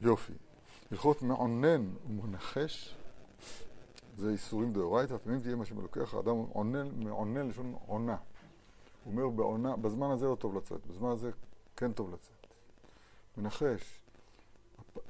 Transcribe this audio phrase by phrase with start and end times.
[0.00, 0.32] יופי.
[0.90, 2.94] הלכות מעונן ומנחש,
[4.16, 8.16] זה איסורים דאורייתא, תמיד תהיה מה שמלוקח, האדם עונן, מעונן לשון עונה.
[9.04, 11.30] הוא אומר בעונה, בזמן הזה לא טוב לצאת, בזמן הזה
[11.76, 12.46] כן טוב לצאת.
[13.36, 14.00] מנחש,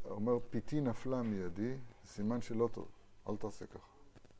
[0.04, 1.74] אומר פיתי נפלה מידי,
[2.06, 2.88] סימן שלא טוב,
[3.28, 3.88] אל תעשה ככה.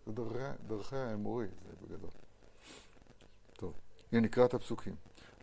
[0.07, 2.11] זה דרכי, דרכי האמורי, זה בגדול.
[3.57, 3.73] טוב,
[4.13, 4.95] הנה נקרא את הפסוקים.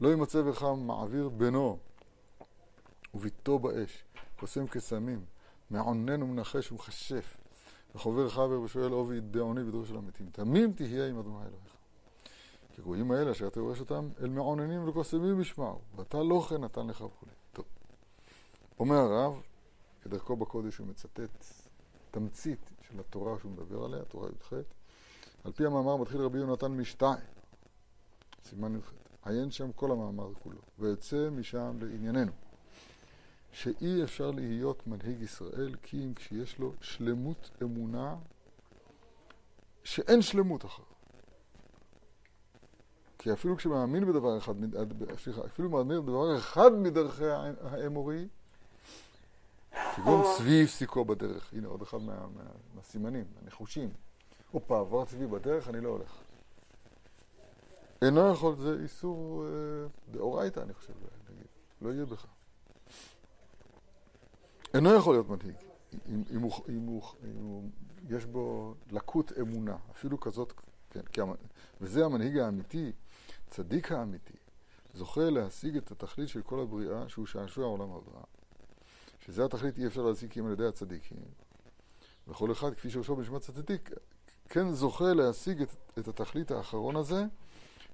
[0.02, 1.78] לא ימצא בך מעביר בנו
[3.14, 4.04] וביתו באש,
[4.40, 5.26] קוסם קסמים,
[5.70, 7.38] מעונן ומנחש ומכשף,
[7.96, 10.30] וחובר חבר ושואל עובי דעוני בדור של המתים.
[10.32, 11.74] תמים תהיה עם אדוני אלוהיך.
[12.76, 16.88] כי גויים האלה אשר אתה יורש אותם, אל מעוננים וקוסמים ישמעו, ואתה לא כן נתן
[16.88, 17.26] לך וכו'.
[17.54, 17.66] טוב.
[18.80, 19.42] אומר הרב,
[20.02, 21.46] כדרכו בקודש הוא מצטט
[22.12, 24.54] תמצית של התורה שהוא מדבר עליה, תורה י"ח.
[25.44, 27.26] על פי המאמר מתחיל רבי יונתן משתיים,
[28.44, 28.94] סימן י"ח.
[29.26, 32.32] עיין שם כל המאמר כולו, ויוצא משם לענייננו.
[33.54, 38.16] שאי אפשר להיות מנהיג ישראל כי אם כשיש לו שלמות אמונה
[39.84, 40.84] שאין שלמות אחר.
[43.18, 44.54] כי אפילו כשמאמין בדבר אחד,
[45.18, 47.30] סליחה, אפילו מאמין בדבר אחד מדרכי
[47.62, 48.28] האמורי,
[49.96, 52.44] כגון צבי הפסיקו בדרך, הנה עוד אחד מה, מה,
[52.76, 53.90] מהסימנים, הנחושים.
[54.52, 56.22] הופה, עבר צבי בדרך, אני לא הולך.
[58.02, 59.50] אינו יכול, זה איסור אה,
[60.12, 60.94] דאורייתא, אני חושב,
[61.30, 61.48] נגיד.
[61.82, 62.26] לא יהיה בך.
[64.74, 65.56] אינו יכול להיות מנהיג,
[66.10, 67.70] אם, אם, הוא, אם, הוא, אם הוא,
[68.10, 70.54] יש בו לקות אמונה, אפילו כזאת,
[70.90, 71.22] כן, כי,
[71.82, 72.92] וזה המנהיג האמיתי,
[73.50, 74.38] צדיק האמיתי,
[74.94, 78.22] זוכה להשיג את התכלית של כל הבריאה, שהוא שעשוע העולם הבא.
[79.26, 81.18] שזה התכלית אי אפשר להשיג אם על ידי הצדיקים.
[82.28, 83.90] וכל אחד, כפי שראשו בנשמת צדיק,
[84.50, 87.26] כן זוכה להשיג את, את התכלית האחרון הזה,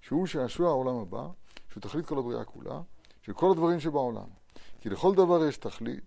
[0.02, 1.28] שהוא שעשוע העולם הבא,
[1.72, 2.82] שהוא תכלית כל הבריאה כולה,
[3.22, 4.28] של כל הדברים שבעולם.
[4.82, 6.04] כי לכל דבר יש תכלית,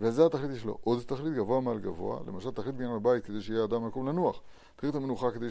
[0.00, 3.64] וזה התכלית יש לו עוד תכלית גבוה מעל גבוה, למשל תכלית בעניין הבית כדי שיהיה
[3.64, 4.40] אדם מקום לנוח,
[4.76, 5.46] תכלית המנוחה כדי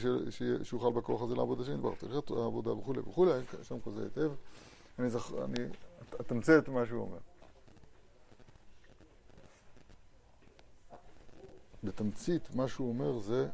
[0.63, 3.31] שיוכל בכוח הזה לעבוד השני דבר, תכלית העבודה וכולי וכולי,
[3.63, 4.31] שם כל זה היטב.
[4.99, 5.65] אני זכר, אני
[6.21, 7.17] אתמצא את מה שהוא אומר.
[11.83, 13.49] בתמצית, מה שהוא אומר זה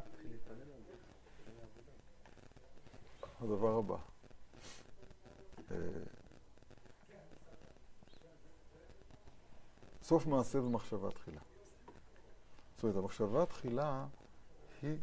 [3.42, 3.98] הדבר הבא.
[10.08, 11.42] סוף מעשה ומחשבה תחילה.
[12.76, 14.06] זאת אומרת, המחשבה תחילה
[14.82, 14.98] היא,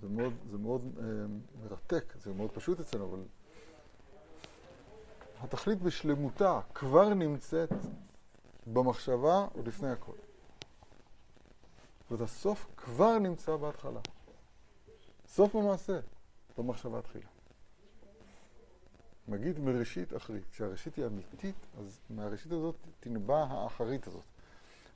[0.00, 1.04] זה מאוד, זה מאוד אה,
[1.62, 3.22] מרתק, זה מאוד פשוט אצלנו, אבל
[5.40, 7.72] התכלית בשלמותה כבר נמצאת
[8.66, 10.12] במחשבה עוד לפני הכל.
[10.12, 14.00] זאת אומרת, הסוף כבר נמצא בהתחלה.
[15.26, 16.00] סוף המעשה,
[16.58, 17.37] במחשבה תחילה.
[19.28, 20.44] מגיד מראשית אחרית.
[20.50, 24.22] כשהראשית היא אמיתית, אז מהראשית הזאת תנבע האחרית הזאת.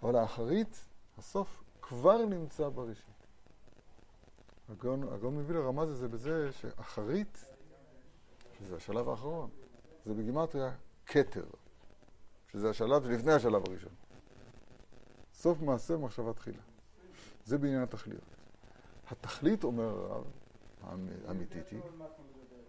[0.03, 0.85] אבל האחרית,
[1.19, 3.05] הסוף, כבר נמצא בראשית.
[4.69, 7.45] הגאון מביא לרמז הזה בזה שאחרית,
[8.59, 9.51] שזה השלב האחרון,
[10.07, 10.73] זה בגימטריה
[11.07, 11.45] כתר,
[12.53, 13.93] שזה השלב שלפני השלב הראשון.
[15.35, 16.63] סוף מעשה מחשבה תחילה.
[17.45, 18.23] זה בעניין התכליות.
[19.11, 20.25] התכלית, אומר הרב,
[21.27, 21.81] האמיתית היא,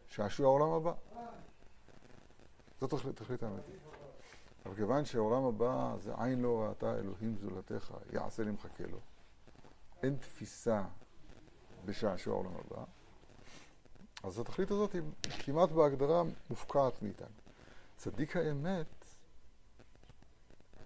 [0.08, 0.94] שעשוע העולם הבא.
[2.90, 3.82] זאת תכלית, האמיתית.
[4.66, 8.98] אבל כיוון שהעולם הבא זה עין לא ראתה אלוהים זולתך, יעשה לי מחכה לו.
[10.04, 10.84] אין תפיסה
[11.86, 12.84] בשעשוע העולם הבא.
[14.24, 15.02] אז התכלית הזאת היא
[15.46, 17.28] כמעט בהגדרה מופקעת מאיתנו.
[17.98, 19.06] צדיק האמת,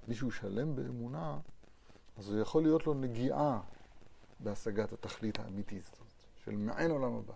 [0.07, 1.39] מישהו שלם באמונה,
[2.17, 3.61] אז יכול להיות לו נגיעה
[4.39, 7.33] בהשגת התכלית האמיתית הזאת, של מעין עולם הבא.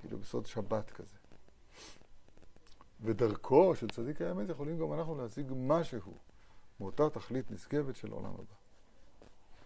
[0.00, 1.19] כאילו בסוד שבת כזה.
[3.02, 6.14] ודרכו של צדיק האמת יכולים גם אנחנו להשיג משהו
[6.80, 8.54] מאותה תכלית נשגבת של עולם הבא.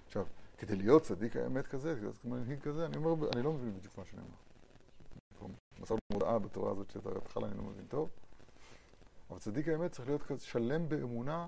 [0.07, 0.27] עכשיו,
[0.59, 4.05] כדי להיות צדיק האמת כזה, להיות מנהיג כזה, אני אומר, אני לא מבין בדיוק מה
[4.05, 4.45] שאני אומר.
[5.81, 8.11] מסרנו מודעה בתורה הזאת שאת ההתחלה אני לא מבין טוב,
[9.31, 11.47] אבל צדיק האמת צריך להיות כזה שלם באמונה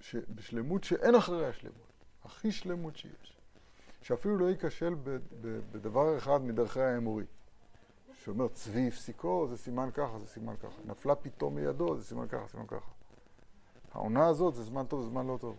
[0.00, 1.92] שבשלמות שאין אחריה שלמות,
[2.24, 3.36] הכי שלמות שיש.
[4.02, 4.94] שאפילו לא ייכשל
[5.72, 7.24] בדבר אחד מדרכי האמורי.
[8.24, 10.82] שאומר צבי הפסיקו, זה סימן ככה, זה סימן ככה.
[10.84, 12.90] נפלה פתאום מידו, זה סימן ככה, סימן ככה.
[13.92, 15.56] העונה הזאת זה זמן טוב, זה זמן לא טוב.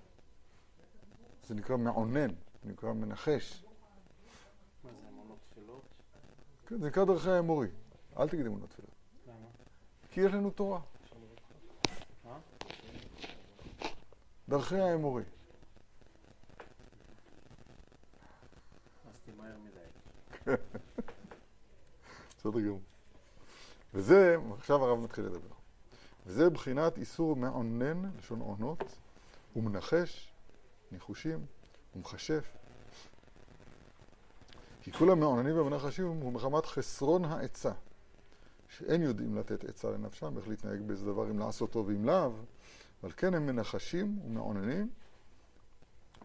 [1.47, 2.29] זה נקרא מעונן,
[2.63, 3.65] זה נקרא מנחש.
[4.83, 5.83] מה זה, אמונות תפילות?
[6.67, 7.67] כן, זה נקרא דרכי האמורי.
[8.17, 8.91] אל תגיד אמונות תפילות.
[9.27, 9.47] למה?
[10.11, 10.79] כי יש לנו תורה.
[14.49, 15.23] דרכי האמורי.
[19.09, 20.55] אז תמהר מדי.
[22.45, 22.81] בסדר גמור.
[23.93, 25.55] וזה, עכשיו הרב מתחיל לדבר.
[26.25, 28.83] וזה בחינת איסור מעונן, לשון עונות,
[29.55, 30.33] ומנחש,
[30.91, 31.45] ניחושים,
[31.95, 32.57] ומכשף.
[34.81, 37.71] כי כל המעוננים והמנחשים הוא מחמת חסרון העצה,
[38.69, 42.31] שאין יודעים לתת עצה לנפשם, איך להתנהג באיזה דבר, אם לעשותו ואם לאו,
[43.03, 44.89] אבל כן הם מנחשים ומעוננים,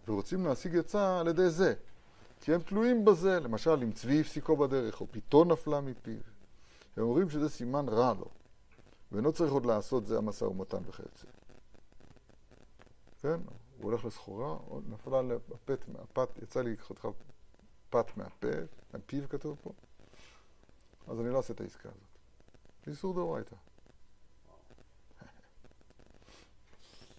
[0.08, 1.75] ורוצים להשיג עצה על ידי זה.
[2.40, 6.20] כי הם תלויים בזה, למשל אם צבי הפסיקו בדרך, או פיתון נפלה מפיו.
[6.96, 8.26] הם אומרים שזה סימן רע לו,
[9.12, 11.26] ואינו צריך עוד לעשות זה המשא ומתן וכיוצא.
[13.22, 13.40] כן,
[13.78, 14.56] הוא הולך לסחורה,
[14.88, 17.08] נפלה לפת מהפת, יצא לי חתיכה
[17.90, 18.48] פת מהפה,
[18.92, 19.72] מהפיו כתוב פה,
[21.08, 22.10] אז אני לא אעשה את העסקה הזאת.
[22.87, 23.56] איסור דאורייתא.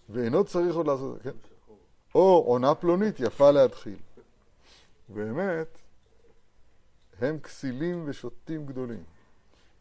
[0.08, 1.36] ואינו צריך עוד לעשות, כן?
[2.14, 3.98] או עונה פלונית יפה להתחיל.
[5.14, 5.78] באמת,
[7.18, 9.04] הם כסילים ושוטים גדולים.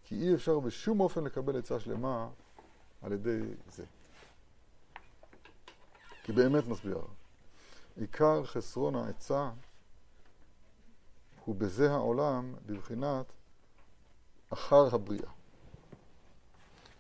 [0.04, 2.30] כי אי אפשר בשום אופן לקבל עצה שלמה
[3.02, 3.86] על ידי זה.
[6.24, 7.02] כי באמת מסביר.
[7.96, 9.52] עיקר חסרון העצה
[11.46, 13.26] הוא בזה העולם בבחינת
[14.50, 15.32] אחר הבריאה.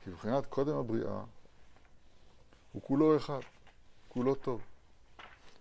[0.03, 1.23] כי בבחינת קודם הבריאה
[2.71, 3.39] הוא כולו אחד,
[4.07, 4.61] כולו טוב.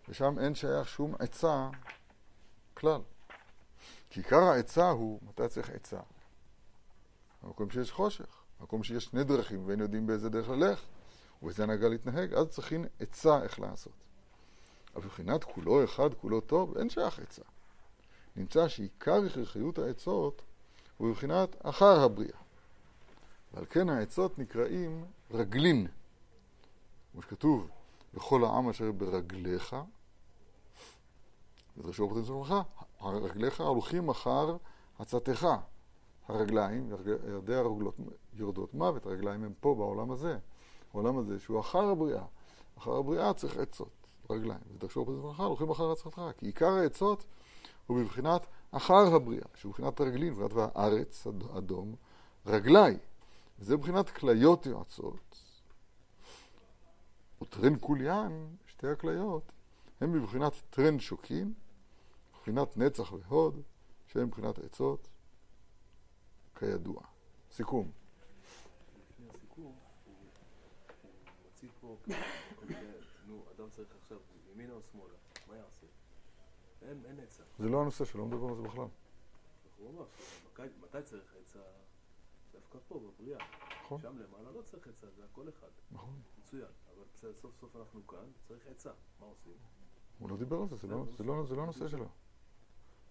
[0.09, 1.69] ושם אין שייך שום עצה
[2.81, 3.01] כלל.
[4.11, 6.01] כי עיקר העצה הוא, מתי צריך עצה?
[7.43, 10.81] במקום שיש חושך, במקום שיש שני דרכים ואין יודעים באיזה דרך ללך,
[11.43, 13.93] ובזה הנהגה להתנהג, אז צריכים עצה איך לעשות.
[14.95, 17.43] אבל מבחינת כולו אחד, כולו טוב, אין שייך עצה.
[18.37, 20.43] נמצא שעיקר הכרחיות העצות
[20.97, 22.39] הוא מבחינת אחר הבריאה.
[23.55, 25.87] ועל כן העצות נקראים רגלין.
[27.13, 27.69] כמו שכתוב,
[28.15, 29.77] בכל העם אשר ברגליך,
[31.81, 32.55] ודרשו בפרטים שלך,
[33.03, 34.57] רגליך הולכים אחר
[34.99, 35.49] עצתך.
[36.29, 36.91] הרגליים,
[37.29, 37.97] ירדי הרגלות
[38.33, 40.39] יורדות מוות, הרגליים הם פה בעולם הזה.
[40.93, 42.25] העולם הזה שהוא אחר הבריאה.
[42.79, 44.61] אחר הבריאה צריך עצות, רגליים.
[44.75, 46.21] ודרשו בפרטים שלך, הולכים אחר עצתך.
[46.39, 47.25] כי עיקר העצות
[47.87, 51.95] הוא בבחינת אחר הבריאה, שהוא בבחינת הרגלים, בבחינת והארץ אדום,
[52.47, 52.99] רגלי.
[53.59, 55.45] וזה בבחינת כליות יועצות.
[57.43, 59.53] וטרן קוליאן, שתי הכליות,
[60.01, 61.55] הם בבחינת טרן שוקים,
[62.41, 63.63] בבחינת נצח והוד,
[64.07, 65.09] שהם מבחינת עצות,
[66.59, 67.03] כידוע.
[67.51, 67.91] סיכום.
[69.11, 70.15] לפני הסיכום, הוא
[71.53, 71.97] מציג פה,
[73.27, 74.19] נו, אדם צריך עכשיו
[74.53, 75.15] ימינה או שמאלה,
[75.49, 75.87] מה יעשה?
[76.83, 77.43] אין, אין עצה.
[77.59, 78.87] זה לא הנושא שלו, לא מדבר על זה בכלל.
[79.79, 80.05] הוא אמר,
[80.83, 81.59] מתי צריך עצה?
[82.53, 83.39] דווקא פה, בבריאה.
[83.85, 84.01] נכון.
[84.01, 85.69] שם למעלה לא צריך עצה, זה הכל אחד.
[85.91, 86.21] נכון.
[86.39, 86.71] מצוין.
[86.95, 87.05] אבל
[87.35, 88.91] סוף סוף אנחנו כאן, צריך עצה.
[89.21, 89.53] מה עושים?
[90.19, 92.09] הוא לא דיבר על זה, זה לא- לא זה לא הנושא שלו.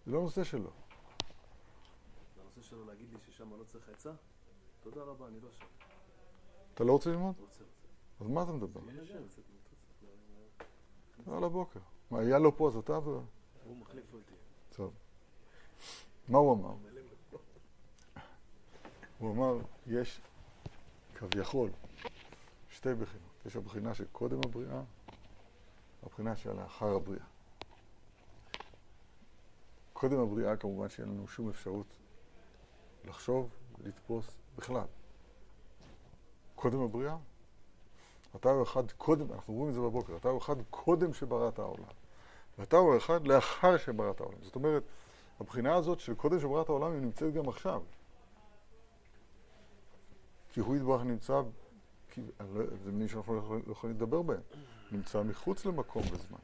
[0.10, 0.70] זה לא הנושא שלו.
[2.36, 4.12] זה הנושא שלו להגיד לי ששם לא צריך עצה?
[4.84, 5.66] תודה רבה, אני לא שם.
[6.74, 7.36] אתה לא רוצה ללמוד?
[7.40, 7.64] רוצה, רוצה.
[8.20, 8.80] אז מה אתה מדבר?
[9.20, 9.44] לצאת
[11.26, 11.38] מתוצאה.
[11.38, 11.80] על הבוקר.
[12.12, 12.98] מה, היה לו פה אז אתה.
[12.98, 14.34] הוא מחליף אותי.
[14.70, 14.94] טוב.
[16.28, 16.74] מה הוא אמר?
[19.20, 19.58] הוא אמר,
[19.88, 20.22] יש
[21.16, 21.70] כביכול
[22.70, 23.46] שתי בחינות.
[23.46, 24.82] יש הבחינה של קודם הבריאה,
[26.04, 27.26] הבחינה של לאחר הבריאה.
[30.00, 31.98] קודם הבריאה כמובן שאין לנו שום אפשרות
[33.06, 33.50] לחשוב
[33.80, 34.86] ולתפוס בכלל.
[36.56, 37.18] קודם הבריאה,
[38.36, 41.90] אתה הוא אחד קודם, אנחנו רואים את זה בבוקר, אתה הוא אחד קודם שבראת העולם.
[42.58, 44.38] ואתה הוא אחד לאחר שבראת העולם.
[44.42, 44.84] זאת אומרת,
[45.40, 47.84] הבחינה הזאת של קודם שבראת העולם היא נמצאת גם עכשיו.
[50.50, 51.42] כי הוא יתברך נמצא,
[52.12, 52.22] כי,
[52.84, 54.42] זה מילים שאנחנו לא יכולים לדבר בהם,
[54.92, 56.40] נמצא מחוץ למקום וזמן.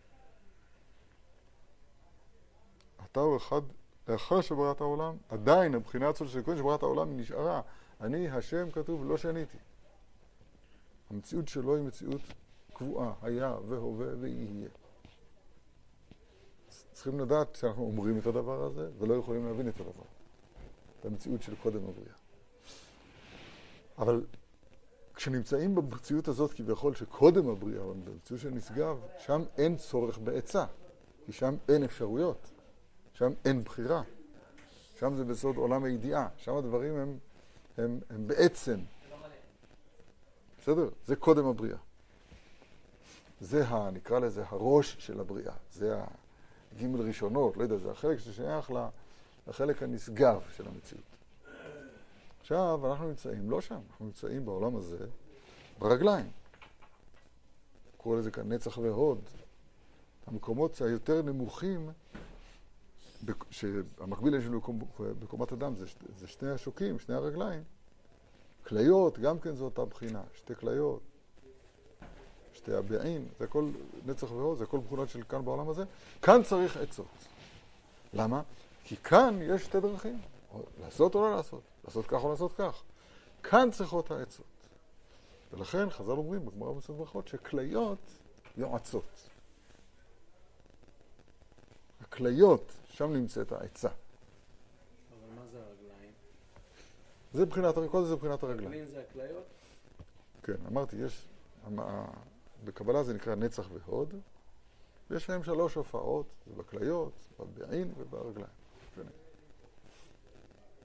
[2.95, 3.61] אתה הוא אחד
[4.07, 7.61] לאחר שבראת העולם, עדיין הבחינה הזאת של קודם שבראת העולם נשארה.
[8.01, 9.57] אני, השם, כתוב, לא שניתי.
[11.09, 12.21] המציאות שלו היא מציאות
[12.73, 14.69] קבועה, היה והווה ויהיה.
[16.93, 20.03] צריכים לדעת שאנחנו אומרים את הדבר הזה ולא יכולים להבין את הדבר.
[20.99, 22.15] את המציאות של קודם הבריאה.
[23.97, 24.25] אבל
[25.15, 30.65] כשנמצאים במציאות הזאת כביכול שקודם הבריאה, במציאות של נשגב, שם אין צורך בעצה,
[31.25, 32.51] כי שם אין אפשרויות,
[33.17, 34.01] שם אין בחירה.
[34.99, 37.17] שם זה בסוד עולם הידיעה, שם הדברים הם,
[37.77, 38.79] הם, הם בעצם.
[40.59, 40.89] בסדר?
[41.05, 41.77] זה קודם הבריאה.
[43.39, 45.53] זה, ה, נקרא לזה, הראש של הבריאה.
[45.71, 45.99] זה
[46.73, 48.71] הגימל ראשונות, לא יודע, זה החלק ששייך
[49.47, 51.03] לחלק הנשגב של המציאות.
[52.41, 54.97] עכשיו, אנחנו נמצאים לא שם, אנחנו נמצאים בעולם הזה
[55.79, 56.29] ברגליים.
[57.97, 59.21] קורא לזה כאן נצח והוד.
[60.27, 61.89] המקומות היותר נמוכים,
[63.49, 65.85] שהמקביל יש לנו בקומ- בקומת אדם, זה,
[66.17, 67.63] זה שני השוקים, שני הרגליים.
[68.67, 71.01] כליות, גם כן זו אותה בחינה, שתי כליות.
[72.53, 73.69] שתי שתאבעין, זה הכל
[74.05, 75.83] נצח והוד, זה הכל מכונות של כאן בעולם הזה.
[76.21, 77.07] כאן צריך עצות.
[78.13, 78.41] למה?
[78.83, 80.19] כי כאן יש שתי דרכים,
[80.53, 82.83] או לעשות או לא לעשות, לעשות כך או לעשות כך.
[83.43, 84.45] כאן צריכות העצות.
[85.53, 87.99] ולכן חז"ל אומרים בגמרא במסעד ברכות שכליות
[88.57, 89.29] יועצות.
[92.01, 93.89] הכליות, שם נמצאת העצה.
[93.89, 96.11] אבל מה זה הרגליים?
[97.33, 98.67] זה מבחינת, כל זה מבחינת הרגליים.
[98.67, 99.43] רגליים זה הכליות?
[100.43, 101.27] כן, אמרתי, יש,
[102.63, 104.13] בקבלה זה נקרא נצח והוד,
[105.09, 108.53] ויש להם שלוש הופעות, זה בכליות, בבעין וברגליים.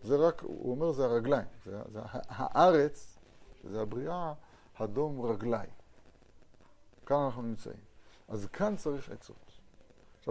[0.03, 3.19] זה רק, הוא אומר זה הרגליים, זה, זה הארץ,
[3.63, 4.33] שזה הבריאה,
[4.79, 5.71] הדום רגליים.
[7.07, 7.81] כאן אנחנו נמצאים.
[8.29, 9.50] אז כאן צריך עצות.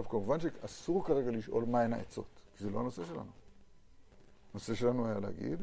[0.00, 2.26] עכשיו, כמובן שאסור כרגע לשאול מהן העצות,
[2.56, 3.30] כי זה לא הנושא שלנו.
[4.52, 5.62] הנושא שלנו היה להגיד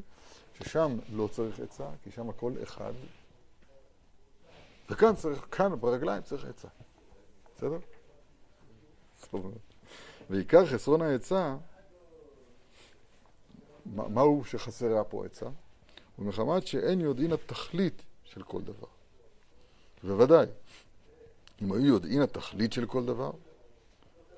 [0.53, 2.93] ששם לא צריך עצה, כי שם הכל אחד,
[4.89, 6.67] וכאן צריך, כאן ברגליים צריך עצה.
[7.55, 7.77] בסדר?
[10.29, 11.55] ועיקר חסרון העצה,
[13.85, 15.45] מה- מהו שחסרה פה עצה?
[16.15, 18.87] הוא מחמת שאין יודעין התכלית של כל דבר.
[20.03, 20.45] בוודאי,
[21.61, 23.31] אם היו יודעין התכלית של כל דבר,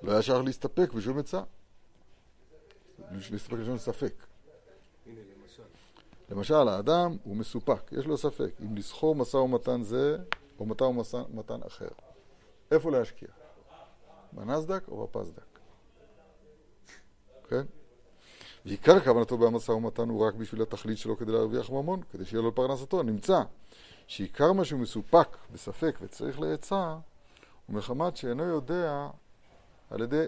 [0.04, 1.42] לא היה שייך להסתפק בשום עצה.
[3.12, 4.14] להסתפק בשום ספק.
[6.30, 10.18] למשל, האדם הוא מסופק, יש לו ספק אם לסחור משא ומתן זה
[10.60, 11.88] או משא ומתן אחר.
[12.72, 13.28] איפה להשקיע?
[14.32, 15.60] בנסדק או בפסדק?
[17.48, 17.62] כן?
[18.66, 22.56] ועיקר כוונתו במשא ומתן הוא רק בשביל התכלית שלו כדי להרוויח ממון, כדי שיהיה לו
[22.56, 23.04] פרנסתו.
[23.04, 23.42] נמצא
[24.08, 26.96] שעיקר מה שהוא מסופק בספק וצריך לעצה,
[27.68, 29.08] הוא מחמת שאינו יודע
[29.90, 30.26] על ידי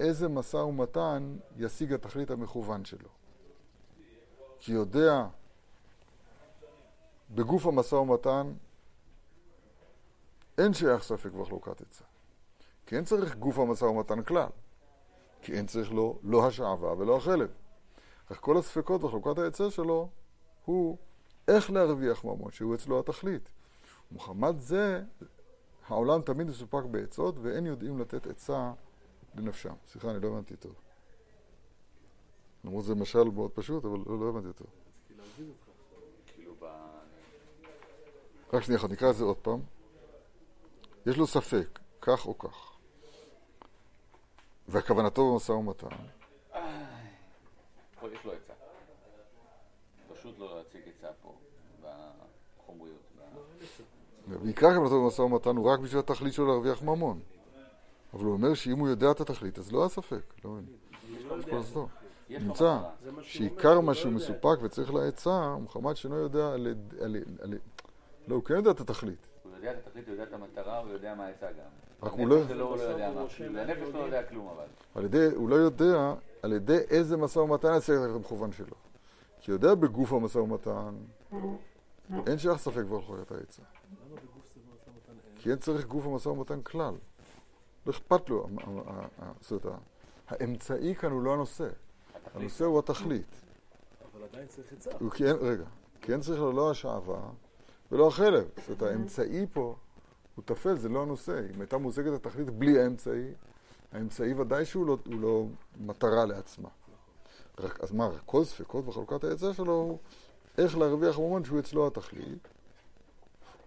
[0.00, 3.08] איזה משא ומתן ישיג התכלית המכוון שלו.
[4.60, 5.26] כי יודע
[7.30, 8.52] בגוף המשא ומתן
[10.58, 12.04] אין שייך ספק וחלוקת עצה.
[12.86, 14.48] כי אין צריך גוף המשא ומתן כלל.
[15.42, 17.50] כי אין צריך לו לא השעווה ולא החלב.
[18.32, 20.08] אך כל הספקות וחלוקת העצה שלו
[20.64, 20.96] הוא
[21.48, 23.48] איך להרוויח ממון, שהוא אצלו התכלית.
[24.12, 25.02] ומחמת זה
[25.88, 28.72] העולם תמיד מסופק בעצות ואין יודעים לתת עצה
[29.34, 29.74] לנפשם.
[29.88, 30.74] סליחה, אני לא הבנתי טוב.
[32.64, 34.64] למרות זה משל מאוד פשוט, אבל לא, לא הבנתי אותו.
[34.64, 35.98] רציתי להבין אותך עכשיו.
[36.26, 36.66] כאילו ב...
[38.52, 39.60] רק שנייה אחת, נקרא את זה עוד פעם.
[41.06, 42.72] יש לו ספק, כך או כך.
[44.68, 45.86] וכוונתו במשא ומתן,
[48.00, 48.52] פה יש לו עצה.
[50.14, 51.34] פשוט לא להציג עצה פה,
[51.82, 53.12] בחומריות.
[54.28, 57.20] ועיקר כוונתו במשא ומתן הוא רק בשביל התכלית שלו להרוויח ממון.
[58.14, 59.88] אבל הוא אומר שאם הוא יודע את התכלית, אז לא.
[60.44, 60.64] לא מבין.
[61.50, 61.88] כל הסדור.
[62.28, 62.78] יש לו נמצא
[63.22, 64.16] שעיקר מה שהוא לא.
[64.16, 67.16] מסופק וצריך לעצה, הוא מחמת שאינו יודע על...
[68.28, 69.26] לא, הוא כן יודע את התכלית.
[69.42, 71.68] הוא יודע את התכלית, הוא יודע את המטרה, הוא יודע מה העצה גם.
[72.02, 73.20] רק הוא לא- הנפש שלו הוא לא יודע מה.
[73.60, 73.98] הנפש לא.
[73.98, 74.48] יודע כלום
[74.94, 75.06] אבל.
[75.34, 78.76] הוא לא יודע על ידי איזה משא ומתן ישיג את המכוון שלו.
[79.40, 80.94] כי הוא יודע בגוף המשא ומתן,
[82.26, 83.62] אין שייך ספק בחלוקת העצה.
[83.62, 85.38] למה בגוף זה משא ומתן אין?
[85.42, 86.94] כי אין צריך גוף המשא ומתן כלל.
[87.86, 88.44] לא אכפת לו.
[88.44, 89.78] המ- המ- ה- ה- זאת אומרת,
[90.28, 91.68] האמצעי כאן הוא לא הנושא.
[92.34, 93.26] הנושא הוא התכלית.
[94.12, 94.90] אבל עדיין צריך עצה.
[95.40, 95.64] רגע,
[96.08, 97.20] אין צריך לו לא השעווה
[97.92, 98.48] ולא החלב.
[98.56, 99.76] זאת אומרת, האמצעי פה
[100.36, 101.40] הוא טפל, זה לא הנושא.
[101.54, 103.32] אם הייתה מושגת התכלית בלי האמצעי,
[103.92, 105.44] האמצעי ודאי שהוא לא, לא
[105.80, 106.68] מטרה לעצמה.
[107.60, 109.98] רק, אז מה, כל ספקות וחלוקת העצה שלו הוא
[110.58, 112.48] איך להרוויח ממון שהוא אצלו התכלית.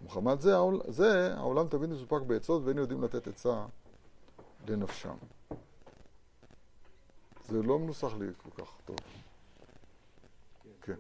[0.01, 3.65] ומחמת זה, העול- זה העולם תמיד מסופק בעצות ואין יודעים לתת עצה
[4.69, 5.15] לנפשם.
[7.45, 8.97] זה לא מנוסח לי כל כך טוב.
[10.81, 10.95] כן.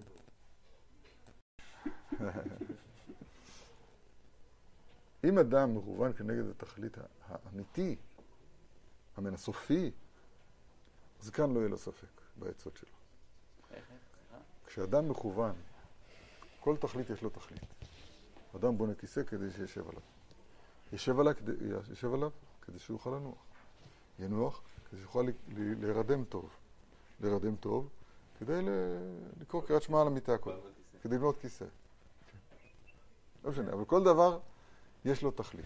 [5.29, 7.95] אם אדם מכוון כנגד התכלית האמיתי,
[9.17, 9.91] המן הסופי,
[11.21, 12.89] אז כאן לא יהיה לו ספק בעצות שלו.
[14.65, 15.55] כשאדם מכוון,
[16.59, 17.61] כל תכלית יש לו תכלית.
[18.55, 20.01] אדם בונה כיסא כדי שישב עליו.
[20.93, 21.51] ישב עליו כדי,
[21.91, 22.31] ישב עליו
[22.61, 23.54] כדי שהוא יוכל לנוח.
[24.19, 25.27] ינוח כדי שיוכל
[25.79, 26.49] להירדם טוב.
[27.21, 27.89] להירדם טוב
[28.39, 28.59] כדי
[29.41, 30.57] לקרוא קריאת שמע על המיטה קודם.
[31.03, 31.65] כדי לבנות כיסא.
[33.43, 34.39] לא משנה, אבל כל דבר
[35.05, 35.65] יש לו תכלית.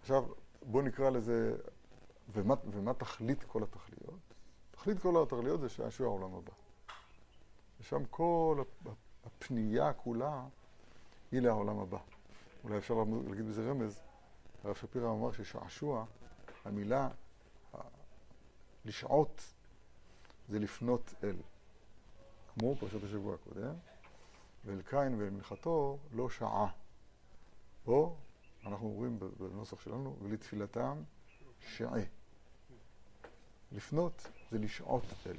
[0.00, 0.24] עכשיו,
[0.62, 1.56] בואו נקרא לזה,
[2.32, 4.18] ומה, ומה תכלית כל התכליות?
[4.70, 6.52] תכלית כל התכליות זה שעשוע העולם הבא.
[7.80, 8.92] ושם כל הפ-
[9.26, 10.42] הפנייה כולה
[11.32, 11.98] היא לעולם הבא.
[12.64, 12.94] אולי אפשר
[13.28, 14.00] להגיד בזה רמז,
[14.64, 16.04] הרב שפירא אמר ששעשוע,
[16.64, 17.08] המילה
[18.84, 19.54] לשעות
[20.48, 21.36] זה לפנות אל.
[22.54, 23.74] כמו פרשת השבוע הקודם,
[24.64, 26.70] ואל קין ואל מנחתו לא שעה.
[27.86, 28.16] או
[28.66, 31.02] אנחנו אומרים בנוסח שלנו, ולתפילתם
[31.60, 32.02] שעה.
[33.72, 35.36] לפנות זה לשעות אל.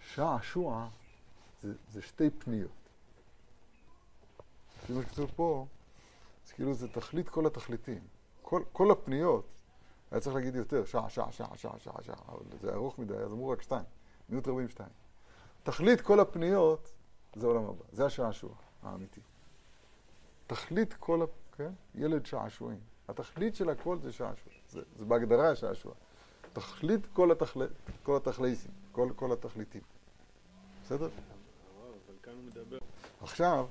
[0.00, 0.88] שעשוע
[1.62, 2.70] זה, זה שתי פניות.
[4.78, 5.66] לפי מה שכתוב פה,
[6.46, 8.06] זה כאילו זה תכלית כל התכליתים.
[8.42, 9.57] כל, כל הפניות,
[10.10, 13.32] היה צריך להגיד יותר, שעה, שעה, שעה, שעה, שעה, שעה, אבל זה ארוך מדי, אז
[13.32, 13.84] אמרו רק שתיים,
[14.28, 14.88] מיעוט 42.
[15.62, 16.92] תכלית כל הפניות
[17.36, 19.20] זה עולם הבא, זה השעשוע האמיתי.
[20.46, 21.24] תכלית כל, ה...
[21.56, 21.70] כן?
[21.94, 22.80] ילד שעשועים.
[23.08, 24.52] התכלית של הכל זה שעשוע.
[24.68, 25.92] זה, זה בהגדרה השעשוע.
[26.52, 27.66] תכלית כל, התכל...
[28.02, 29.82] כל התכלייסים, כל, כל התכליתים.
[30.84, 31.08] בסדר?
[33.20, 33.66] עכשיו,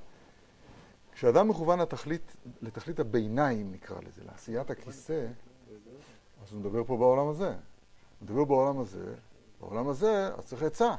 [1.12, 5.28] כשאדם מכוון לתכלית, לתכלית הביניים נקרא לזה, לעשיית הכיסא,
[6.44, 7.50] אז הוא מדבר פה בעולם הזה.
[7.50, 7.58] הוא
[8.22, 9.16] מדבר בעולם הזה,
[9.60, 10.96] בעולם הזה אז צריך עצה.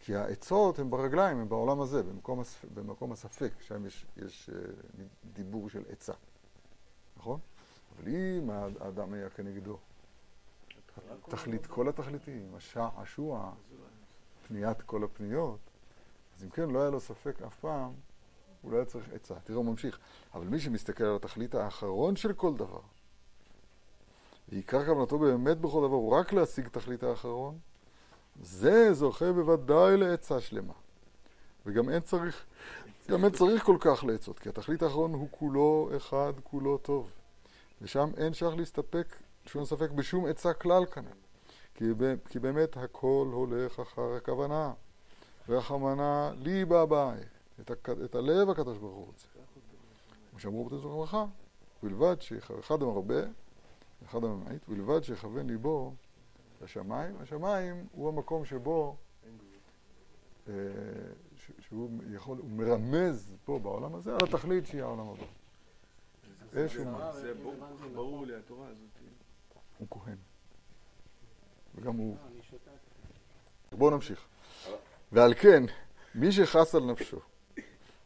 [0.00, 2.64] כי העצות הן ברגליים, הן בעולם הזה, במקום, הספ...
[2.74, 6.12] במקום הספק, שם יש, יש uh, דיבור של עצה,
[7.16, 7.40] נכון?
[7.96, 9.78] אבל אם האדם היה כנגדו,
[11.28, 13.52] תכלית כל התכליתים, השעשוע,
[14.48, 15.58] פניית כל הפניות,
[16.36, 17.92] אז אם כן, לא היה לו ספק אף פעם,
[18.62, 19.34] הוא לא היה צריך עצה.
[19.44, 19.98] תראה, הוא ממשיך.
[20.34, 22.80] אבל מי שמסתכל על התכלית האחרון של כל דבר,
[24.48, 27.58] ועיקר כוונתו באמת בכל דבר הוא רק להשיג תכלית האחרון,
[28.42, 30.72] זה זוכה בוודאי לעצה שלמה.
[31.66, 32.44] וגם אין צריך,
[33.08, 37.10] גם אין צריך כל כך לעצות, כי התכלית האחרון הוא כולו אחד, כולו טוב.
[37.82, 41.04] ושם אין שייך להסתפק, שום ספק, בשום עצה כלל כאן.
[41.74, 41.84] כי,
[42.28, 44.72] כי באמת הכל הולך אחר הכוונה.
[45.48, 47.18] רחמנה ליבה באי.
[47.60, 47.70] את.
[48.04, 49.26] את הלב הקדוש ברוך הוא רוצה.
[50.30, 51.24] כמו שאמרו בתנועת הברכה,
[51.82, 53.20] ובלבד שאחד המרבה,
[54.04, 55.94] אחד הממעיט, ובלבד שיכוון ליבו
[56.62, 57.16] לשמיים.
[57.20, 58.96] השמיים הוא המקום שבו,
[60.48, 60.54] אה,
[61.60, 65.24] שהוא יכול, הוא מרמז פה בעולם הזה על התכלית שהיא העולם הבא.
[67.12, 67.34] זה
[67.94, 68.88] ברור לי, התורה הזאת.
[69.78, 70.16] הוא כהן.
[71.74, 72.16] וגם הוא...
[73.72, 74.26] בואו נמשיך.
[75.12, 75.62] ועל כן,
[76.14, 77.20] מי שחס על נפשו,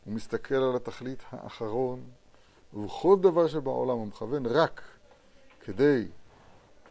[0.05, 2.11] הוא מסתכל על התכלית האחרון,
[2.75, 4.83] ובכל דבר שבעולם הוא מכוון רק
[5.61, 6.09] כדי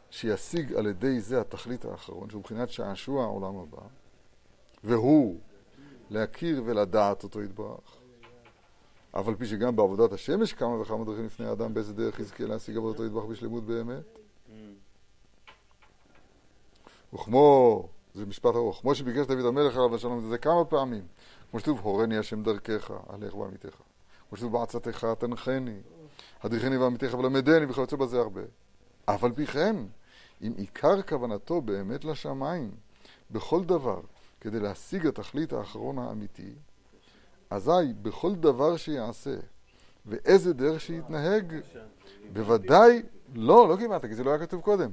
[0.10, 3.82] שישיג על ידי זה התכלית האחרון, שהוא מבחינת שעשוע העולם הבא,
[4.84, 5.40] והוא
[6.10, 7.98] להכיר ולדעת אותו יתברך.
[9.12, 12.46] אף על פי שגם בעבודת השם יש כמה וכמה דרכים לפני האדם באיזה דרך יזכה
[12.46, 14.20] להשיג עבודתו יתברך בשלמות באמת.
[17.14, 21.04] וכמו, זה משפט ארוך, כמו שביקש דוד המלך עליו השלום, זה כמה פעמים.
[21.52, 23.76] כמו שכתוב, הורני השם דרכך, הלך בעמיתך.
[24.30, 25.80] כמו שכתוב, בעצתך תנחני,
[26.44, 28.42] הדריכני בעמיתך ולמדני, וכיוצא בזה הרבה.
[29.06, 29.76] אף על פי כן,
[30.42, 32.72] אם עיקר כוונתו באמת לשמיים,
[33.32, 34.02] בכל דבר,
[34.42, 36.54] כדי להשיג התכלית האחרון האמיתי,
[37.50, 39.36] אזי בכל דבר שיעשה,
[40.06, 41.54] ואיזה דרך שיתנהג,
[42.34, 43.02] בוודאי,
[43.36, 44.92] לא, לא כמעט, כי זה לא היה כתוב קודם.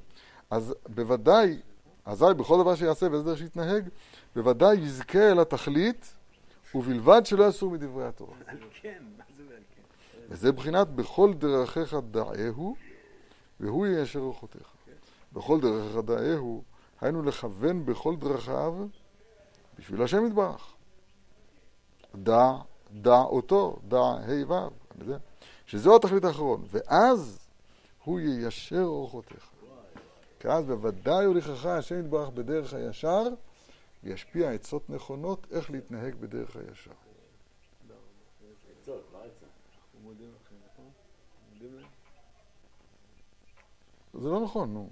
[0.51, 1.61] אז בוודאי,
[2.05, 3.89] אזי בכל דבר שיעשה ואיזה דרך שיתנהג,
[4.37, 6.13] בוודאי יזכה אל התכלית,
[6.75, 8.37] ובלבד שלא יסור מדברי התורה.
[8.83, 9.83] כן, מה זה ועל כן?
[10.29, 12.77] וזה בחינת בכל דרכיך דעהו,
[13.61, 14.67] והוא יישר אורחותיך.
[15.33, 16.63] בכל דרכיך דעהו,
[17.01, 18.87] היינו לכוון בכל דרכיו
[19.79, 20.75] בשביל השם יתברך.
[22.15, 22.53] דע,
[22.93, 25.19] דע אותו, דע ה' ו', אני יודע,
[25.67, 27.49] שזו התכלית האחרון, ואז
[28.05, 29.51] הוא יישר אורחותיך.
[30.41, 33.23] כי אז בוודאי הוליכך השם יתברך בדרך הישר,
[34.05, 36.91] וישפיע עצות נכונות איך להתנהג בדרך הישר.
[38.83, 39.47] עצות, לא עצה.
[39.85, 40.91] אנחנו מודים לכם, נכון?
[41.53, 41.87] מודים להם?
[44.21, 44.91] זה לא נכון, נו.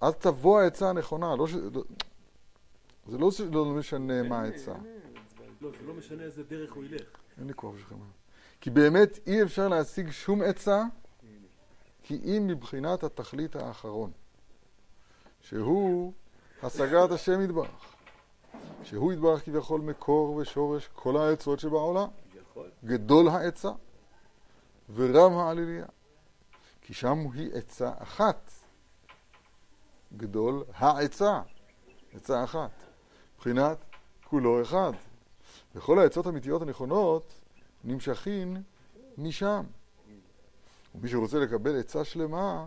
[0.00, 1.54] אז תבוא העצה הנכונה, לא ש...
[1.54, 1.84] לא-
[3.08, 4.74] זה לא לא משנה מה העצה.
[5.60, 7.08] לא, זה לא משנה איזה דרך הוא ילך.
[7.38, 7.94] אין לי כוח בשבילכם.
[8.60, 10.84] כי באמת אי אפשר להשיג שום עצה,
[12.02, 14.10] כי אם מבחינת התכלית האחרון,
[15.40, 16.12] שהוא
[16.62, 17.94] השגת השם יתברך,
[18.82, 22.08] שהוא יתברך כביכול מקור ושורש כל העצות שבעולם.
[22.84, 23.70] גדול העצה
[24.94, 25.86] ורם העליליה,
[26.86, 28.50] כי שם היא עצה אחת,
[30.16, 31.40] גדול העצה,
[32.14, 32.70] עצה אחת,
[33.34, 33.78] מבחינת
[34.24, 34.92] כולו אחד.
[35.74, 37.32] וכל העצות האמיתיות הנכונות
[37.84, 38.62] נמשכים
[39.18, 39.64] משם.
[40.94, 42.66] ומי שרוצה לקבל עצה שלמה,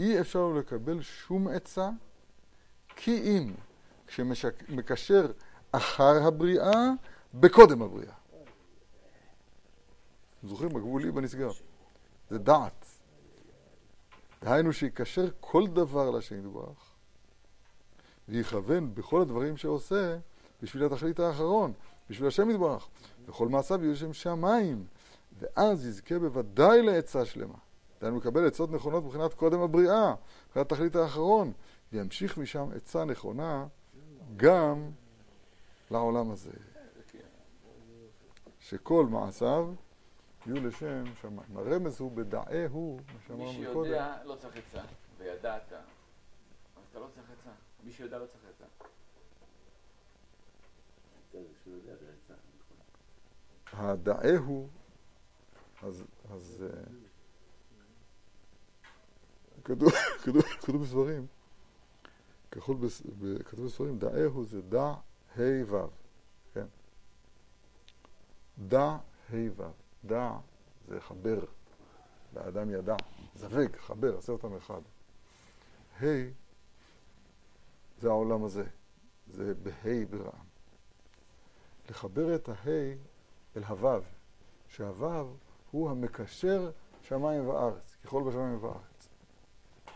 [0.00, 1.90] אי אפשר לקבל שום עצה,
[2.96, 3.54] כי אם
[4.06, 5.32] כשמקשר
[5.72, 6.90] אחר הבריאה,
[7.34, 8.14] בקודם הבריאה.
[10.42, 10.76] זוכרים?
[10.76, 11.50] הגבולי בנסגר.
[12.30, 12.81] זה דעת.
[14.44, 16.92] דהיינו שיקשר כל דבר לשם יתברך,
[18.28, 20.18] ויכוון בכל הדברים שעושה
[20.62, 21.72] בשביל התכלית האחרון,
[22.10, 22.88] בשביל השם יתברך.
[23.26, 24.84] וכל מעשיו יהיו שם שמיים,
[25.38, 27.54] ואז יזכה בוודאי לעצה שלמה.
[28.00, 30.14] דהיינו מקבל עצות נכונות מבחינת קודם הבריאה,
[30.46, 31.52] מבחינת תכלית האחרון,
[31.92, 33.66] וימשיך משם עצה נכונה
[34.36, 34.90] גם
[35.90, 36.50] לעולם הזה.
[38.60, 39.68] שכל מעשיו
[40.46, 41.56] יהיו לשם שמיים.
[41.56, 43.90] הרמז הוא בדעהו, מה מי שאמרנו קודם.
[43.90, 44.82] שיודע לא צריך עצה,
[45.18, 47.50] וידעת, אז אתה לא צריך עצה.
[47.84, 48.64] מי שיודע לא צריך עצה.
[52.58, 52.76] נכון.
[53.72, 54.68] הדעהו,
[55.82, 56.82] אז, אז אה,
[59.64, 61.26] כתוב, בספרים,
[62.50, 62.84] כתוב
[63.66, 64.94] בספרים, דעהו זה דע
[65.36, 65.86] ה' ו',
[66.54, 66.66] כן?
[68.58, 68.96] דע
[69.30, 69.62] ה' ו',
[70.04, 70.36] דע
[70.88, 71.44] זה חבר,
[72.32, 72.96] והאדם ידע,
[73.34, 74.80] זווג, חבר, עשה אותם אחד.
[76.02, 76.06] ה'
[78.00, 78.64] זה העולם הזה,
[79.26, 80.46] זה בה' ברעם.
[81.90, 82.94] לחבר את הה'
[83.56, 84.02] אל הוו,
[84.68, 85.36] שהוו
[85.70, 86.70] הוא המקשר
[87.02, 89.08] שמיים וארץ, ככל בשמיים וארץ.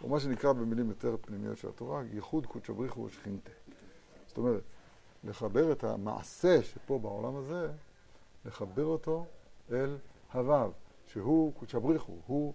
[0.03, 3.51] או מה שנקרא במילים יותר פנימיות של התורה, ייחוד קודשא בריחו ושכינתה.
[4.27, 4.63] זאת אומרת,
[5.25, 7.73] לחבר את המעשה שפה בעולם הזה,
[8.45, 9.27] לחבר אותו
[9.73, 9.97] אל
[10.33, 10.73] הוו,
[11.07, 12.55] שהוא קודשא בריחו, הוא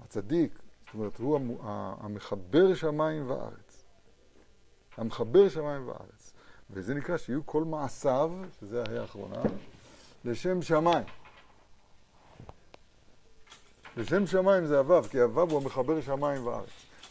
[0.00, 1.58] הצדיק, זאת אומרת, הוא
[2.00, 3.84] המחבר שמיים וארץ.
[4.96, 6.32] המחבר שמיים וארץ.
[6.70, 9.42] וזה נקרא שיהיו כל מעשיו, שזה ההא האחרונה,
[10.24, 11.04] לשם שמיים.
[13.96, 16.70] לשם שמיים זה הוו, כי הוו הוא המחבר שמיים וארץ.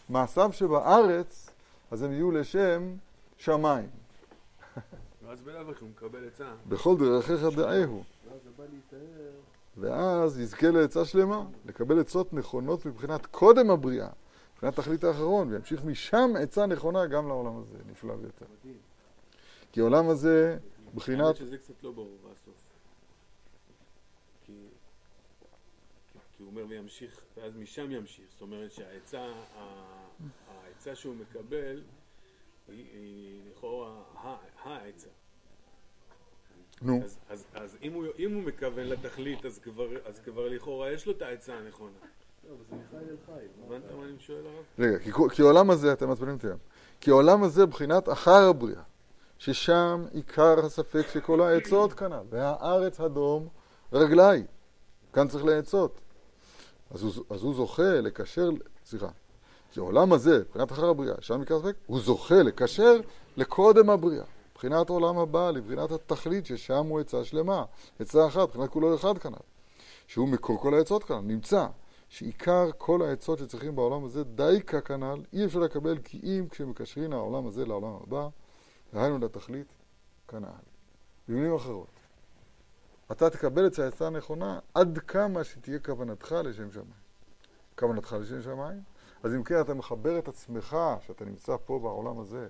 [0.09, 1.49] מעשיו שבארץ,
[1.91, 2.95] אז הם יהיו לשם
[3.37, 3.89] שמיים.
[5.25, 6.53] ואז בלאו הכי הוא מקבל עצה.
[6.67, 8.03] בכל דרכיך דעהו.
[9.77, 14.09] ואז יזכה לעצה שלמה, לקבל עצות נכונות מבחינת קודם הבריאה,
[14.53, 18.45] מבחינת תכלית האחרון, וימשיך משם עצה נכונה גם לעולם הזה, נפלא ביותר.
[19.71, 20.57] כי העולם הזה,
[20.95, 21.25] בחינת...
[21.25, 22.55] האמת שזה קצת לא ברור בסוף.
[24.45, 24.53] כי,
[26.39, 28.25] הוא אומר וימשיך, ואז משם ימשיך.
[28.31, 29.27] זאת אומרת שהעצה,
[30.47, 31.81] העצה שהוא מקבל
[32.67, 34.01] היא, לכאורה
[34.63, 35.07] העצה.
[36.81, 40.91] נו, אז, אז, אז אם, הוא, אם הוא מכוון לתכלית, אז כבר, אז כבר לכאורה
[40.91, 41.97] יש לו את העצה הנכונה.
[42.43, 43.31] לא, אבל זה מחי אל חי.
[43.31, 44.63] מה הבנת מה אני שואל הרב?
[44.79, 46.59] רגע, כי, כי העולם הזה, אתם מעצבנים אותי היום,
[47.01, 48.81] כי העולם הזה בחינת אחר הבריאה,
[49.37, 53.47] ששם עיקר הספק שכל העצות כנ"ל, והארץ הדום
[53.93, 54.43] רגלי,
[55.13, 56.01] כאן צריך לעצות.
[56.91, 58.49] אז הוא, אז הוא זוכה לקשר,
[58.85, 59.07] סליחה,
[59.75, 62.99] כי העולם הזה, מבחינת אחר הבריאה, שם עיקר הספק, הוא זוכה לקשר
[63.37, 67.63] לקודם הבריאה, מבחינת העולם הבא, לבחינת התכלית ששם הוא עצה שלמה,
[67.99, 69.35] עצה אחת, מבחינת כולו אחד כנ"ל,
[70.07, 71.67] שהוא מקור כל העצות כנ"ל, נמצא.
[72.09, 77.47] שעיקר כל העצות שצריכים בעולם הזה, דייקה כנ"ל, אי אפשר לקבל כי אם כשמקשרים העולם
[77.47, 78.27] הזה לעולם הבא,
[78.93, 79.67] דהיינו לתכלית
[80.27, 80.47] כנ"ל.
[81.27, 81.87] במילים אחרות,
[83.11, 87.05] אתה תקבל את העצה הנכונה עד כמה שתהיה כוונתך לשם שמיים.
[87.79, 88.94] כוונתך לשם שמיים?
[89.25, 92.49] אז אם כן, אתה מחבר את עצמך, שאתה נמצא פה בעולם הזה,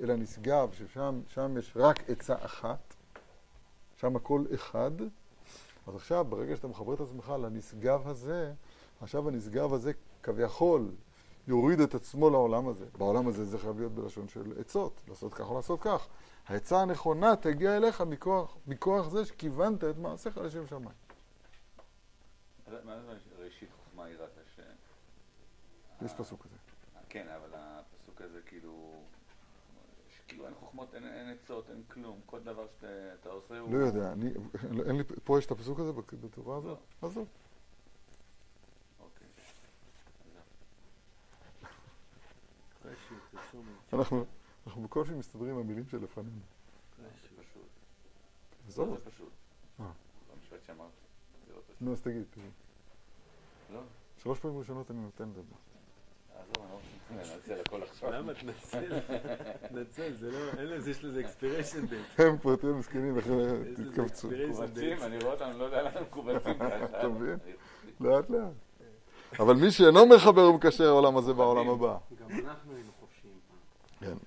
[0.00, 2.94] אל הנשגב, ששם שם יש רק עצה אחת,
[3.96, 4.90] שם הכל אחד,
[5.86, 8.52] אז עכשיו, ברגע שאתה מחבר את עצמך לנשגב הזה,
[9.00, 10.90] עכשיו הנשגב הזה כביכול
[11.48, 12.86] יוריד את עצמו לעולם הזה.
[12.98, 16.06] בעולם הזה זה חייב להיות בלשון של עצות, לעשות כך או לעשות כך.
[16.46, 20.96] העצה הנכונה תגיע אליך מכוח, מכוח זה שכיוונת את מעשיך לשם שמיים.
[22.84, 24.72] מה זה ראשית חוכמה יראת השם?
[26.04, 26.56] יש פסוק כזה.
[27.08, 29.02] כן, אבל הפסוק הזה כאילו...
[30.08, 32.20] שכאילו אין חוכמות, אין, אין עצות, אין כלום.
[32.26, 33.74] כל דבר שאתה עושה הוא...
[33.74, 34.30] לא יודע, אני,
[34.86, 36.78] אין לי, פה יש את הפסוק הזה בתורה הזאת?
[37.02, 37.28] עזוב.
[39.00, 39.26] אוקיי.
[43.92, 44.24] אנחנו,
[44.66, 46.40] אנחנו בקושי מסתדרים עם המילים שלפנינו.
[47.40, 47.62] פשוט.
[48.66, 48.98] עזוב.
[48.98, 49.32] זה פשוט.
[49.80, 49.84] אה.
[50.28, 51.76] לא פשוט.
[51.80, 52.50] נו, אז תגיד, תגיד.
[53.72, 53.80] לא?
[54.16, 55.71] שלוש פעמים ראשונות אני נותן לדבר.
[58.02, 59.00] למה תנצל?
[59.68, 62.02] תנצל, זה לא, אין לזה, יש לזה אקספיריישן דייט.
[62.18, 64.28] הם תהיו מסכנים, לכן יש לזה תתכווצו.
[64.28, 66.84] מקובצים, אני רואה אותם, לא יודע למה הם מקובצים ככה.
[66.84, 67.38] אתה מבין?
[68.00, 68.52] לאט לאט.
[69.40, 71.96] אבל מי שאינו מחבר ומקשר העולם הזה בעולם הבא.
[72.20, 73.34] גם אנחנו היינו חופשיים
[74.00, 74.18] פעם.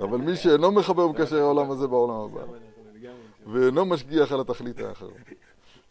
[0.00, 2.52] אבל מי שאינו מחבר ומקשר העולם הזה בעולם הבא.
[3.46, 5.12] ואינו משגיח על התכלית האחרון.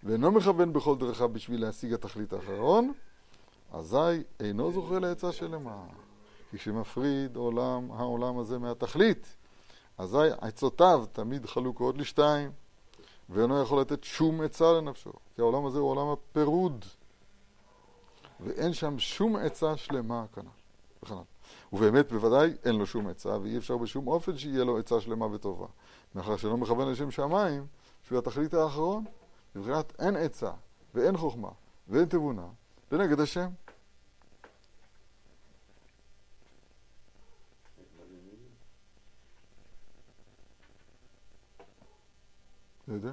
[0.04, 2.94] ואינו מכוון בכל דרכיו בשביל להשיג התכלית האחרון,
[3.72, 5.84] אזי אינו זוכה לעצה שלמה.
[6.52, 9.36] כי כשמפריד עולם העולם הזה מהתכלית,
[9.98, 12.52] אזי עצותיו תמיד חלוקות לשתיים,
[13.30, 15.12] ואינו יכול לתת שום עצה לנפשו.
[15.36, 16.86] כי העולם הזה הוא עולם הפירוד,
[18.40, 20.48] ואין שם שום עצה שלמה כנ"ל.
[21.04, 21.24] וכנ"ל.
[21.74, 25.68] ובאמת, בוודאי, אין לו שום עצה, ואי אפשר בשום אופן שיהיה לו עצה שלמה וטובה.
[26.16, 27.66] מאחר שלא מכוון לשם שמיים,
[28.04, 29.06] שהוא התכלית האחרון,
[29.56, 30.52] מבחינת אין עצה
[30.96, 31.50] ואין חוכמה
[31.88, 32.48] ואין תבונה,
[32.92, 33.50] לנגד השם.
[42.84, 43.12] אתה יודע?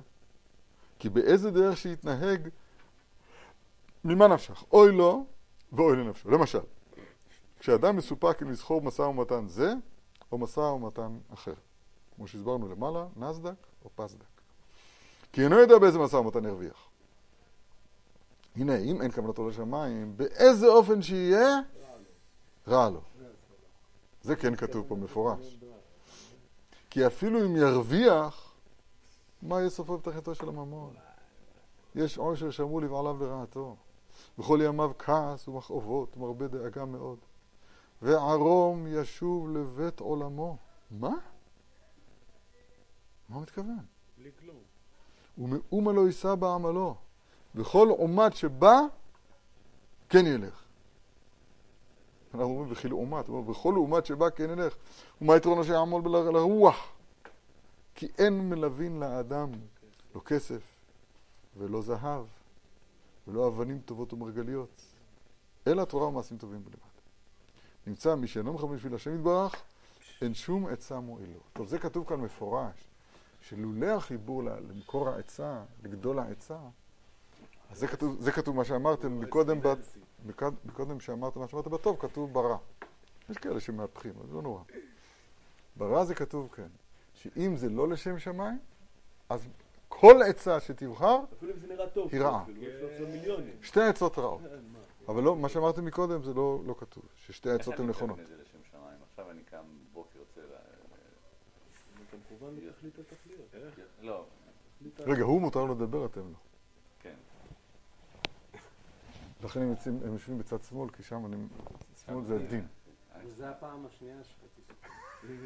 [0.98, 2.48] כי באיזה דרך שיתנהג,
[4.04, 4.64] ממה נפשך?
[4.72, 5.26] אוי לו
[5.72, 6.30] ואוי לנפשו.
[6.30, 6.60] למשל,
[7.58, 9.72] כשאדם מסופק אם לזכור משא ומתן זה,
[10.32, 11.54] או משא ומתן אחר.
[12.16, 14.24] כמו שהסברנו למעלה, נסדק או פסדק.
[15.32, 16.88] כי אינו יודע באיזה משא ומתן ירוויח.
[18.56, 21.60] הנה, אם אין כוונתו לשמיים, באיזה אופן שיהיה,
[22.68, 23.00] רע לו.
[24.22, 25.58] זה כן כתוב פה מפורש.
[26.90, 28.54] כי אפילו אם ירוויח,
[29.42, 30.94] מה יהיה סופו בתכליתו של הממון?
[31.94, 33.76] יש עושר שמור לבעליו לרעתו.
[34.38, 37.18] בכל ימיו כעס ומכאובות ומרבה דאגה מאוד.
[38.02, 40.56] וערום ישוב לבית עולמו.
[40.90, 41.08] מה?
[43.28, 43.84] מה הוא מתכוון?
[44.18, 44.62] בלי כלום.
[45.38, 46.96] ומאומה לא יישא בעמלו.
[47.54, 48.80] וכל עומת שבא,
[50.08, 50.64] כן ילך.
[52.34, 54.74] אנחנו אומרים וכי לעומת, וכל לעומת שבא כן ילך.
[55.20, 56.92] ומה יתרונו שיעמול לרוח?
[57.94, 59.50] כי אין מלווין לאדם
[60.14, 60.62] לא כסף
[61.56, 62.24] ולא זהב
[63.28, 64.82] ולא אבנים טובות ומרגליות,
[65.66, 66.78] אלא תורה ומעשים טובים בלבד.
[67.86, 69.62] נמצא מי שאינו מכוון בשביל השם יתברך,
[70.22, 71.40] אין שום עצה מועילו.
[71.52, 72.90] טוב, זה כתוב כאן מפורש,
[73.40, 76.58] שלולא החיבור למקור העצה, לגדול העצה,
[77.74, 79.74] זה כתוב, זה כתוב מה שאמרתם מקודם, ב,
[80.64, 82.56] מקודם שאמרתם מה שאמרתם בטוב, כתוב ברע.
[83.30, 84.62] יש כאלה שמהפכים, אז לא נורא.
[85.76, 86.68] ברע זה כתוב כן,
[87.14, 88.58] שאם זה לא לשם שמיים,
[89.28, 89.48] אז
[89.88, 91.18] כל עצה שתבחר,
[92.12, 92.44] היא רעה.
[93.62, 94.40] שתי עצות רעות.
[94.42, 94.78] מה?
[95.08, 98.18] אבל לא, מה שאמרתם מקודם זה לא, לא כתוב, ששתי העצות הן נכונות.
[98.18, 98.98] איך אני מתכוון את זה לשם שמיים?
[99.10, 100.54] עכשיו אני קם בוקר, רוצה ל...
[102.08, 103.54] אתה מכוון לתכלית התכליות.
[104.00, 104.24] לא,
[104.98, 106.53] רגע, הוא מותר לדבר, אתם לא.
[109.44, 109.48] כן.
[109.48, 111.36] לכן הם, יוצאים, הם יושבים בצד שמאל, כי שם אני...
[112.06, 112.66] שמאל זה הדין.
[113.24, 114.60] וזו הפעם השנייה שחצי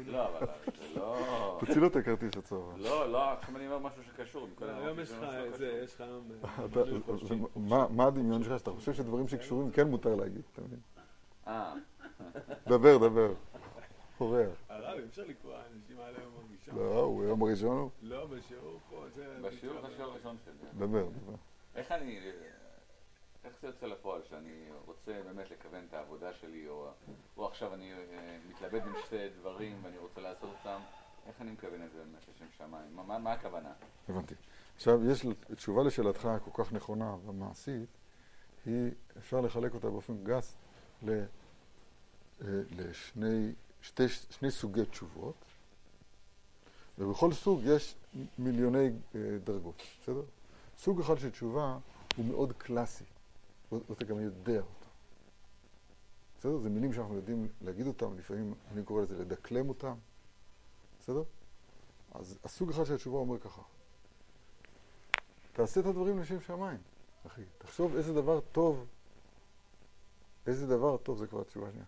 [0.05, 1.57] לא, אבל זה לא...
[1.59, 2.73] תוציא לו את הכרטיס הצהוב.
[2.77, 4.47] לא, לא, עכשיו אני אומר משהו שקשור.
[4.61, 5.81] היום אמרתי יש לך לא איזה.
[5.83, 6.31] יש לך היום...
[7.55, 8.59] מה- מה הדמיון שלך?
[8.59, 10.79] שאתה חושב שדברים שקשורים כן מותר להגיד, אתה מבין?
[11.47, 11.73] אה,
[12.67, 13.33] דבר, דבר.
[14.21, 14.49] אורח.
[14.69, 16.71] הרב, אי אפשר לקרוא האנשים האלה היום מרגישה.
[16.75, 17.89] לא, הוא היום הראשון הוא?
[18.01, 19.37] לא, בשיעור פה זה...
[19.41, 20.53] בשיעור השיעור הראשון שלי.
[20.87, 21.35] דבר, דבר.
[21.75, 22.19] איך אני...
[23.43, 26.91] איך זה יוצא לפועל שאני רוצה באמת לכוון את העבודה שלי, או,
[27.37, 30.79] או עכשיו אני אה, מתלבט בין שתי דברים ואני רוצה לעשות אותם,
[31.27, 32.95] איך אני מכוון את זה באמת לשם שמיים?
[32.95, 33.73] מה, מה, מה הכוונה?
[34.09, 34.35] הבנתי.
[34.75, 35.25] עכשיו, יש
[35.55, 37.89] תשובה לשאלתך הכל כך נכונה ומעשית,
[38.65, 40.57] היא, אפשר לחלק אותה באופן גס
[41.03, 45.35] ל, אה, לשני שתי, שני סוגי תשובות,
[46.97, 47.95] ובכל סוג יש
[48.37, 50.23] מיליוני אה, דרגות, בסדר?
[50.77, 51.77] סוג אחד של תשובה
[52.15, 53.03] הוא מאוד קלאסי,
[53.71, 54.87] ואתה גם יודע אותו.
[56.39, 56.57] בסדר?
[56.57, 59.95] זה מילים שאנחנו יודעים להגיד אותם, לפעמים אני קורא לזה לדקלם אותם,
[60.99, 61.23] בסדר?
[62.11, 63.61] אז הסוג אחד של התשובה אומר ככה,
[65.53, 66.79] תעשה את הדברים לשם שמיים,
[67.27, 67.41] אחי.
[67.57, 68.85] תחשוב איזה דבר טוב,
[70.47, 71.85] איזה דבר טוב, זה כבר התשובה השנייה,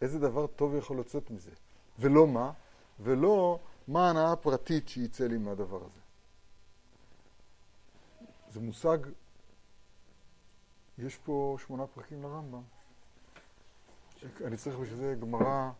[0.00, 1.50] איזה דבר טוב יכול לצאת מזה.
[1.98, 2.52] ולא מה,
[3.00, 6.00] ולא מה ההנאה הפרטית שיצא לי מהדבר הזה.
[8.50, 8.98] זה מושג,
[11.06, 12.62] יש פה שמונה פרקים לרמב"ם.
[14.44, 15.70] אני צריך בשביל זה גמרא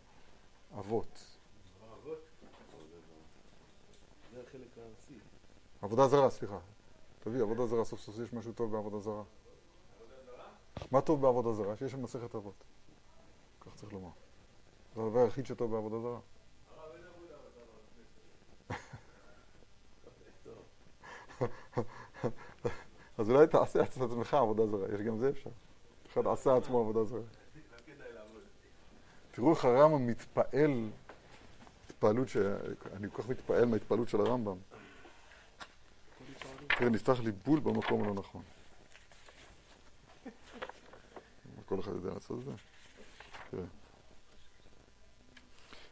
[0.79, 1.37] אבות.
[5.81, 6.59] עבודה זרה, סליחה.
[7.19, 9.23] תביא, עבודה זרה, סוף סוף יש משהו טוב בעבודה זרה.
[10.91, 11.77] מה טוב בעבודה זרה?
[11.77, 12.63] שיש שם מסכת אבות.
[13.61, 14.09] כך צריך לומר.
[14.95, 16.19] זה הדבר היחיד שטוב בעבודה זרה.
[23.17, 25.49] אז אולי תעשה את עצמך עבודה זרה, יש גם זה אפשר.
[26.13, 27.21] אחד עשה עצמו עבודה זרה.
[29.31, 30.89] תראו איך הרמב"ם מתפעל,
[31.89, 32.37] התפעלות ש...
[32.93, 34.57] אני כל כך מתפעל מההתפעלות של הרמב"ם.
[36.67, 38.41] תראה, נפתח לי בול במקום הלא נכון.
[41.65, 42.51] כל אחד יודע לעשות את זה?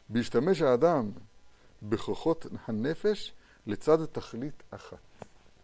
[0.10, 1.12] בהשתמש האדם
[1.82, 3.34] בכוחות הנפש
[3.68, 4.98] לצד תכלית אחת.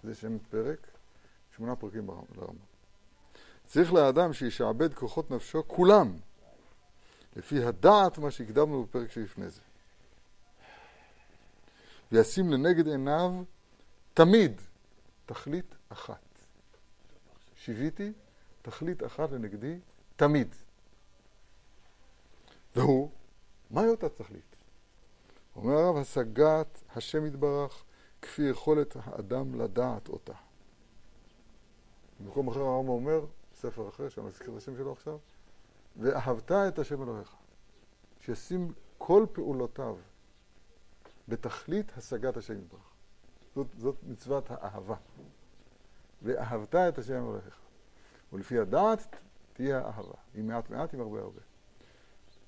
[0.04, 0.88] זה שם פרק,
[1.56, 2.26] שמונה פרקים ברמב"ם.
[2.36, 2.56] לרמב"ם.
[3.66, 6.18] צריך לאדם שישעבד כוחות נפשו כולם,
[7.36, 9.62] לפי הדעת מה שהקדמנו בפרק שלפני זה.
[12.12, 13.32] וישים לנגד עיניו
[14.14, 14.62] תמיד
[15.26, 16.20] תכלית אחת.
[17.56, 18.14] שיוויתי
[18.62, 19.80] תכלית אחת לנגדי
[20.16, 20.56] תמיד.
[22.76, 23.10] והוא,
[23.72, 24.56] מהי אותה תכלית?
[25.56, 27.84] אומר הרב, השגת השם יתברך
[28.22, 30.34] כפי יכולת האדם לדעת אותה.
[32.20, 35.18] במקום אחר הרמב"ם אומר, ספר אחר, שאני אזכיר את השם שלו עכשיו,
[35.98, 37.36] ואהבת את השם אלוהיך,
[38.20, 39.98] שישים כל פעולותיו
[41.28, 42.94] בתכלית השגת השם יתברך.
[43.56, 44.96] זאת, זאת מצוות האהבה.
[46.22, 47.60] ואהבת את השם אלוהיך.
[48.34, 49.16] ולפי הדעת
[49.54, 50.18] תהיה האהבה.
[50.36, 51.42] עם מעט מעט, עם הרבה הרבה.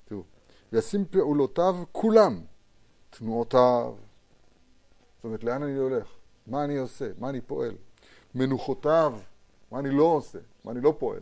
[0.06, 0.24] תראו,
[0.72, 2.42] וישים פעולותיו כולם,
[3.10, 3.96] תנועותיו,
[5.16, 6.08] זאת אומרת, לאן אני הולך?
[6.48, 7.10] מה אני עושה?
[7.20, 7.76] מה אני פועל?
[8.36, 9.20] מנוחותיו,
[9.72, 10.40] מה אני לא עושה?
[10.64, 11.22] מה אני לא פועל?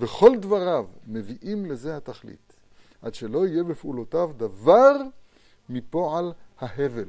[0.00, 2.52] וכל דבריו מביאים לזה התכלית,
[3.02, 4.92] עד שלא יהיה בפעולותיו דבר
[5.68, 7.08] מפועל ההבל.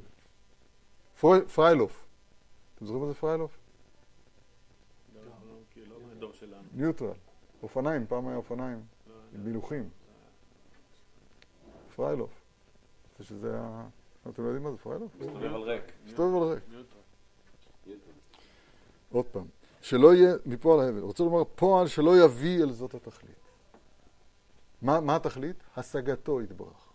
[1.20, 2.06] פרי, פריילוף.
[2.76, 3.58] אתם זוכרים מה זה פריילוף?
[6.74, 7.14] ניוטרל.
[7.64, 8.84] אופניים, פעם היה אופניים,
[9.36, 9.90] עם מילוכים.
[11.96, 12.32] פריילוף.
[13.18, 13.88] זה שזה ה...
[14.30, 15.16] אתם לא יודעים מה זה פריילוף?
[15.16, 15.84] מסתובב על ריק.
[16.06, 16.64] מסתובב על ריק.
[19.12, 19.46] עוד פעם.
[19.82, 21.00] שלא יהיה מפועל ההבל.
[21.00, 23.36] רוצה לומר פועל שלא יביא אל זאת התכלית.
[24.82, 25.56] מה, מה התכלית?
[25.78, 26.90] השגתו יתברך.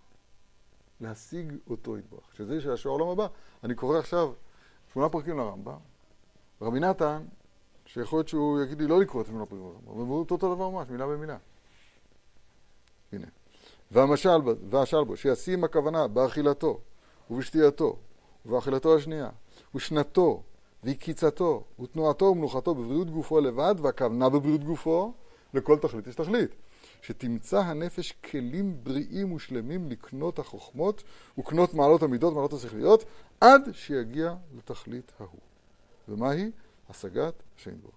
[1.01, 2.35] להשיג אותו יתברך.
[2.37, 3.27] שזה של העולם הבא.
[3.64, 4.33] אני קורא עכשיו
[4.92, 5.79] שמונה פרקים לרמב"ם.
[6.62, 7.23] רבי נתן,
[7.87, 10.68] שיכול להיות שהוא יגיד לי לא לקרוא את שמונה פרקים לרמב"ם, אבל הוא אותו דבר
[10.68, 11.37] ממש, מילה במילה.
[13.12, 13.27] הנה.
[13.90, 16.81] והמשל, והשל בו, שישים הכוונה באכילתו
[17.31, 17.97] ובשתייתו
[18.47, 19.31] ובאכילתו השנייה
[19.75, 20.42] ושנתו
[20.85, 25.12] ועקיצתו ותנועתו ומנוחתו בבריאות גופו לבד והכוונה בבריאות גופו
[25.55, 26.51] לכל תכלית יש תכלית.
[27.03, 31.03] שתמצא הנפש כלים בריאים ושלמים לקנות החוכמות
[31.38, 33.05] וקנות מעלות המידות מעלות השכליות
[33.40, 35.40] עד שיגיע לתכלית ההוא.
[36.09, 36.51] ומהי?
[36.90, 37.92] השגת השם יתברך.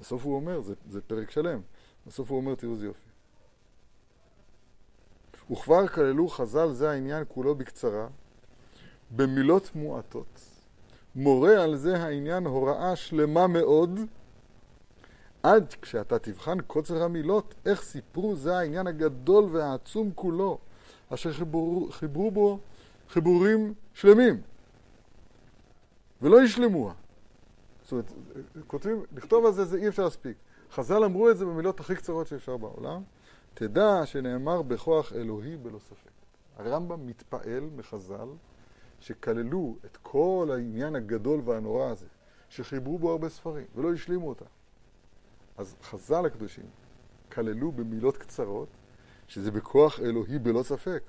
[0.00, 1.60] בסוף הוא אומר, זה, זה פרק שלם.
[2.06, 3.08] בסוף הוא אומר תראו איזה יופי.
[5.50, 8.06] וכבר כללו חז"ל זה העניין כולו בקצרה,
[9.10, 10.53] במילות מועטות.
[11.16, 14.00] מורה על זה העניין הוראה שלמה מאוד,
[15.42, 20.58] עד כשאתה תבחן קוצר המילות, איך סיפרו זה העניין הגדול והעצום כולו,
[21.14, 22.58] אשר חיברו, חיברו בו
[23.08, 24.40] חיבורים שלמים,
[26.22, 26.92] ולא ישלמוה.
[27.82, 28.12] זאת אומרת,
[28.66, 30.36] כותבים, לכתוב על זה, זה אי אפשר להספיק.
[30.72, 33.02] חז"ל אמרו את זה במילות הכי קצרות שאפשר בעולם.
[33.54, 36.10] תדע שנאמר בכוח אלוהי בלא ספק.
[36.58, 38.28] הרמב"ם מתפעל מחז"ל
[39.00, 42.06] שכללו את כל העניין הגדול והנורא הזה,
[42.48, 44.44] שחיברו בו הרבה ספרים ולא השלימו אותה.
[45.56, 46.66] אז חז"ל הקדושים
[47.32, 48.68] כללו במילות קצרות
[49.28, 51.02] שזה בכוח אלוהי בלא ספק,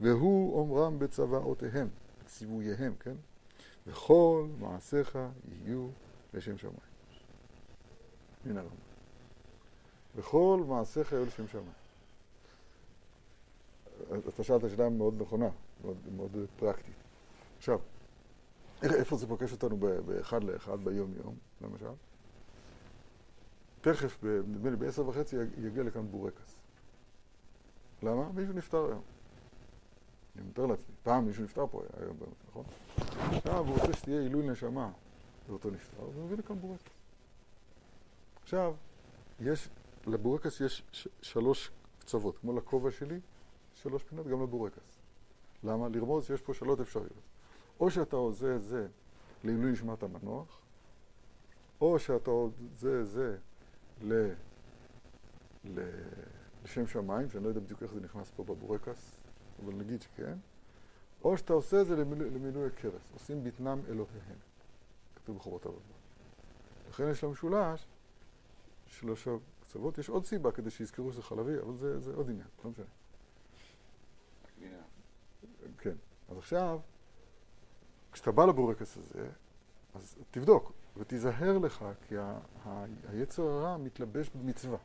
[0.00, 1.88] והוא אומרם בצוואותיהם,
[2.24, 3.14] בציווייהם, כן?
[3.86, 5.18] וכל מעשיך
[5.48, 5.88] יהיו
[6.34, 6.76] לשם שמיים.
[8.44, 8.76] הנה הרמב"ם.
[10.16, 11.72] וכל מעשיך יהיו לשם שמיים.
[14.28, 15.48] אתה שאלת שאלה מאוד נכונה,
[15.84, 17.01] מאוד, מאוד פרקטית.
[17.62, 17.78] עכשיו,
[18.82, 21.86] איפה זה פוגש אותנו באחד לאחד ביום-יום, למשל?
[23.80, 26.58] תכף, נדמה לי בעשר וחצי יג- יגיע לכאן בורקס.
[28.02, 28.28] למה?
[28.32, 29.00] מישהו נפטר היום.
[30.36, 32.64] אני מתאר לעצמי, פעם מישהו נפטר פה היום באמת, נכון?
[33.32, 34.90] עכשיו הוא רוצה שתהיה עילוי נשמה
[35.48, 36.90] לאותו נפטר, אז הוא מביא לכאן בורקס.
[38.42, 38.74] עכשיו,
[39.40, 39.68] יש,
[40.06, 43.20] לבורקס יש ש- שלוש קצוות, כמו לכובע שלי,
[43.74, 44.98] שלוש פינות גם לבורקס.
[45.64, 45.88] למה?
[45.88, 47.12] לרמוז שיש פה שלוש אפשרויות.
[47.82, 48.86] או שאתה עושה את זה
[49.44, 50.60] לעילוי נשמת המנוח,
[51.80, 53.36] או שאתה עושה את זה
[54.02, 54.32] ל...
[55.64, 55.80] ל...
[56.64, 59.16] לשם שמיים, שאני לא יודע בדיוק איך זה נכנס פה בבורקס,
[59.64, 60.38] אבל נגיד שכן,
[61.24, 64.38] או שאתה עושה את זה למילוי, למילוי הכרס, עושים בטנם אלוהיהם,
[65.16, 65.94] כתוב בחובות עבודה.
[66.88, 67.86] לכן יש למשולש
[68.86, 72.70] שלושה קצוות, יש עוד סיבה כדי שיזכרו שזה חלבי, אבל זה, זה עוד עניין, לא
[72.70, 72.86] משנה.
[75.78, 75.96] כן.
[76.28, 76.80] אז עכשיו,
[78.12, 79.26] כשאתה בא לבורקס הזה,
[79.94, 84.78] אז תבדוק ותיזהר לך, כי ה- ה- היצר הרע מתלבש במצווה.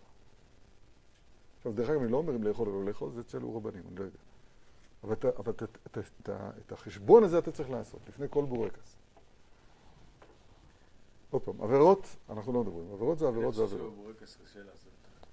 [1.58, 3.96] עכשיו, דרך אגב, אני לא אומר אם לאכול או לא לאכול, זה אצל רבנים, אני
[3.96, 4.18] לא יודע.
[5.04, 8.96] אבל, אתה, אבל אתה, אתה, אתה, את החשבון הזה אתה צריך לעשות, לפני כל בורקס.
[11.32, 12.92] עוד פעם, עבירות, אנחנו לא מדברים.
[12.94, 13.94] עבירות זה עבירות זה עבירות.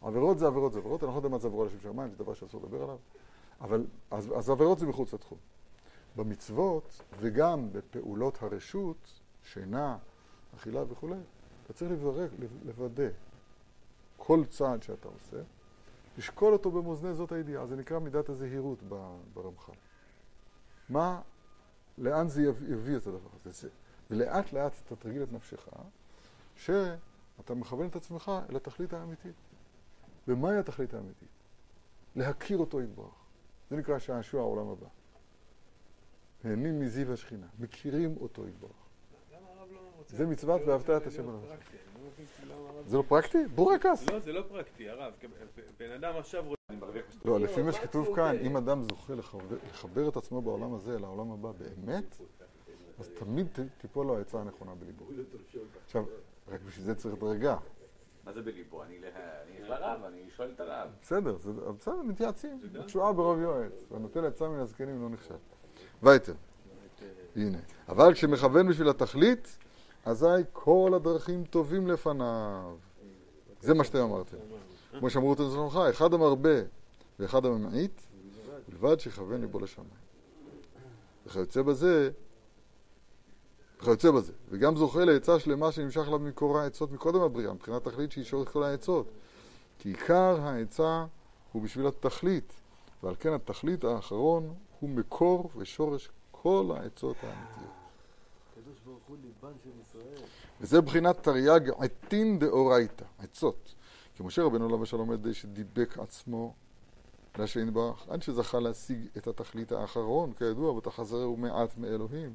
[0.03, 2.35] עבירות זה עבירות זה עבירות, אני לא יודע מה זה עבירה לשם שמיים, זה דבר
[2.35, 2.99] שאסור לדבר עליו,
[3.61, 5.39] אבל אז, אז עבירות זה מחוץ לתחום.
[6.17, 9.99] במצוות וגם בפעולות הרשות, שינה,
[10.57, 11.19] אכילה וכולי,
[11.65, 12.29] אתה צריך לברר,
[12.65, 13.09] לוודא
[14.17, 15.43] כל צעד שאתה עושה,
[16.19, 18.79] לשקול אותו במאזני זאת הידיעה, זה נקרא מידת הזהירות
[19.35, 19.73] ברמח"ל.
[20.89, 21.21] מה,
[21.99, 23.51] לאן זה יביא, את הדבר הזה?
[23.51, 23.69] זה,
[24.11, 25.69] ולאט לאט אתה תרגיל את נפשך,
[26.57, 29.35] שאתה מכוון את עצמך אל התכלית האמיתית.
[30.29, 31.29] ומהי התכלית האמיתית?
[32.17, 33.15] להכיר אותו יתברך.
[33.71, 34.87] זה נקרא שעשוע העולם הבא.
[36.45, 38.71] נהנים מזיו השכינה, מכירים אותו יתברך.
[39.33, 39.39] לא.
[40.07, 41.39] זה מצוות ואהבת את זה השם לא.
[41.49, 41.77] פרקטי,
[42.43, 43.39] אני לא זה לא פרקטי?
[43.55, 44.11] בורקס.
[44.11, 45.13] לא, זה לא פרקטי, הרב.
[45.79, 46.55] בן אדם עכשיו רוצה...
[47.25, 51.51] לא, לפי מה שכתוב כאן, אם אדם זוכה לחבר, את עצמו בעולם הזה לעולם הבא
[51.53, 52.17] באמת,
[52.99, 53.47] אז תמיד
[53.79, 55.05] תיפול לו העצה הנכונה בליבו.
[55.85, 56.05] עכשיו,
[56.49, 57.57] רק בשביל זה צריך דרגה.
[58.25, 58.83] מה זה בליבו?
[58.83, 58.99] אני
[59.61, 60.89] לרב, אני שואל את הרב.
[61.03, 61.37] בסדר,
[61.79, 62.61] בסדר, מתייעצים.
[62.87, 63.85] תשועה ברוב יועץ.
[63.91, 65.35] והנוטל עצה מן הזקנים לא נכשל.
[66.05, 66.35] וייטר.
[67.37, 67.59] הנה.
[67.89, 69.59] אבל כשמכוון בשביל התכלית,
[70.05, 72.77] אזי כל הדרכים טובים לפניו.
[73.61, 74.37] זה מה שאתם אמרתם.
[74.99, 76.61] כמו שאמרו אותם זכרונך, אחד המרבה
[77.19, 78.01] ואחד הממעיט,
[78.69, 79.91] בלבד שיכוון ליבו לשמיים.
[81.27, 82.11] וכיוצא בזה,
[83.81, 88.43] וכיוצא בזה, וגם זוכה לעצה שלמה שנמשך עליו מקור העצות מקודם הבריאה, מבחינת תכלית שישור
[88.43, 89.07] את כל העצות.
[89.79, 91.05] כי עיקר העצה
[91.53, 92.53] הוא בשביל התכלית,
[93.03, 94.55] ועל כן התכלית האחרון
[94.85, 97.73] הוא מקור ושורש כל העצות האמיתיות.
[98.53, 100.27] הקדוש ברוך הוא ליבן של ישראל.
[100.61, 103.75] וזה בחינת תרי"ג עתין דאורייתא, עצות.
[104.17, 106.55] כי משה רבנו עליו השלום על ידי שדיבק עצמו
[107.39, 112.35] להשם יתברך, עד שזכה להשיג את התכלית האחרון, כידוע, ותחזרהו מעט מאלוהים.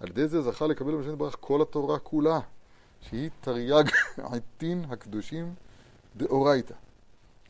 [0.00, 2.40] על ידי זה זכה לקבל בהשם יתברך כל התורה כולה,
[3.00, 3.84] שהיא תרי"ג
[4.32, 5.54] עתין הקדושים
[6.16, 6.74] דאורייתא.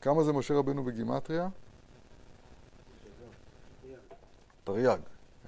[0.01, 1.49] כמה זה משה רבנו בגימטריה?
[4.65, 4.99] תרי"ג,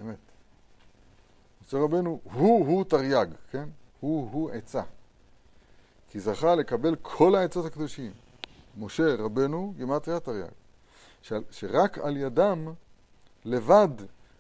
[0.01, 0.19] אמת.
[1.63, 3.69] משה רבנו הוא-הוא תרי"ג, כן?
[4.01, 4.83] הוא-הוא עצה.
[6.09, 8.13] כי זכה לקבל כל העצות הקדושים.
[8.79, 10.51] משה רבנו, גימטריה תרי"ג.
[11.51, 12.73] שרק על ידם
[13.45, 13.89] לבד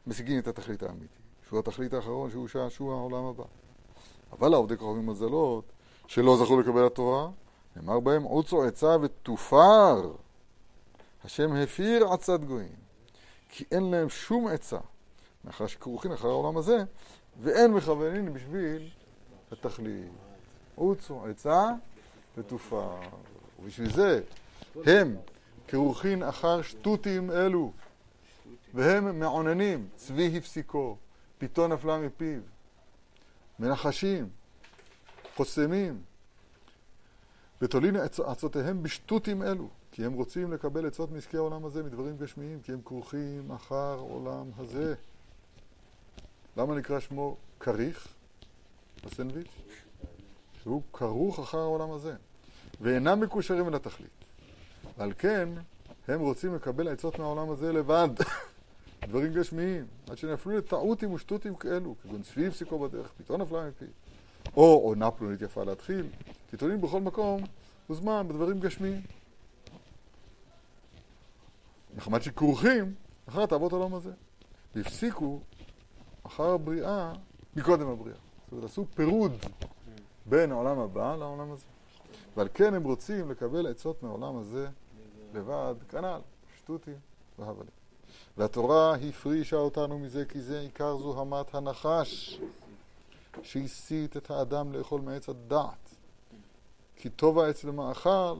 [0.06, 1.08] משיגים את התכלית האמיתית,
[1.48, 3.44] שהוא התכלית האחרון, שהוא שעשוע העולם הבא.
[4.32, 5.64] אבל לעובדי כוכבים מזלות,
[6.06, 7.28] שלא זכו לקבל התורה,
[7.76, 10.12] נאמר בהם עוצו עצה ותופר.
[11.24, 12.83] השם הפיר עצת גויים,
[13.56, 14.78] כי אין להם שום עצה,
[15.44, 16.84] מאחר שכרוכין אחר העולם הזה,
[17.42, 18.90] ואין מכוונים בשביל
[19.52, 20.12] התכלית.
[20.74, 21.70] עוצו עצה
[22.36, 23.00] ותופר.
[23.62, 24.20] ובשביל זה
[24.86, 25.16] הם
[25.68, 27.72] כרוכין אחר שטותים אלו,
[28.74, 30.96] והם מעוננים, צבי הפסיקו,
[31.38, 32.40] פיתו נפלה מפיו,
[33.58, 34.28] מנחשים,
[35.36, 36.02] חוסמים,
[37.62, 42.60] ותולין עצ- עצותיהם בשטותים אלו, כי הם רוצים לקבל עצות מעסקי העולם הזה, מדברים גשמיים,
[42.60, 44.94] כי הם כרוכים אחר עולם הזה.
[46.56, 48.08] למה נקרא שמו כריך,
[49.04, 49.46] הסנדוויץ'?
[50.62, 52.14] שהוא כרוך אחר העולם הזה,
[52.80, 54.10] ואינם מקושרים אל התכלית.
[54.98, 55.48] ועל כן,
[56.08, 58.08] הם רוצים לקבל עצות מהעולם הזה לבד,
[59.08, 63.86] דברים גשמיים, עד שנפלו לטעותים ושטותים כאלו, כגון צבי הפסיקו בדרך, פתאום נפלה מפי.
[64.56, 66.06] או עונה פלונית יפה להתחיל,
[66.50, 67.42] כי תולים בכל מקום
[67.90, 69.00] וזמן בדברים גשמיים.
[71.94, 72.94] נחמד שכרוכים
[73.28, 74.12] אחר תאוות העולם הזה.
[74.74, 75.40] והפסיקו
[76.22, 77.12] אחר הבריאה
[77.56, 78.16] מקודם הבריאה.
[78.44, 79.32] זאת אומרת, עשו פירוד
[80.26, 81.64] בין העולם הבא לעולם הזה.
[82.36, 84.68] ועל כן הם רוצים לקבל עצות מהעולם הזה
[85.34, 86.20] לבד, כנ"ל,
[86.58, 86.98] שטותים
[87.38, 87.70] והבלים.
[88.36, 92.40] והתורה הפרישה אותנו מזה, כי זה עיקר זוהמת הנחש,
[93.42, 95.94] שהסית את האדם לאכול מעץ הדעת.
[96.96, 98.36] כי טוב העץ למאכל,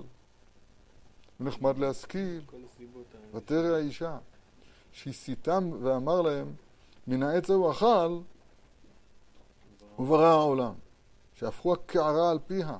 [1.41, 2.41] ונחמד להשכיל.
[3.35, 4.19] ותרא האישה,
[4.93, 6.53] שהסיתם ואמר להם,
[7.07, 8.19] מן העץ ההוא אכל,
[9.99, 10.75] וברא העולם.
[11.35, 12.77] שהפכו הקערה על פיה.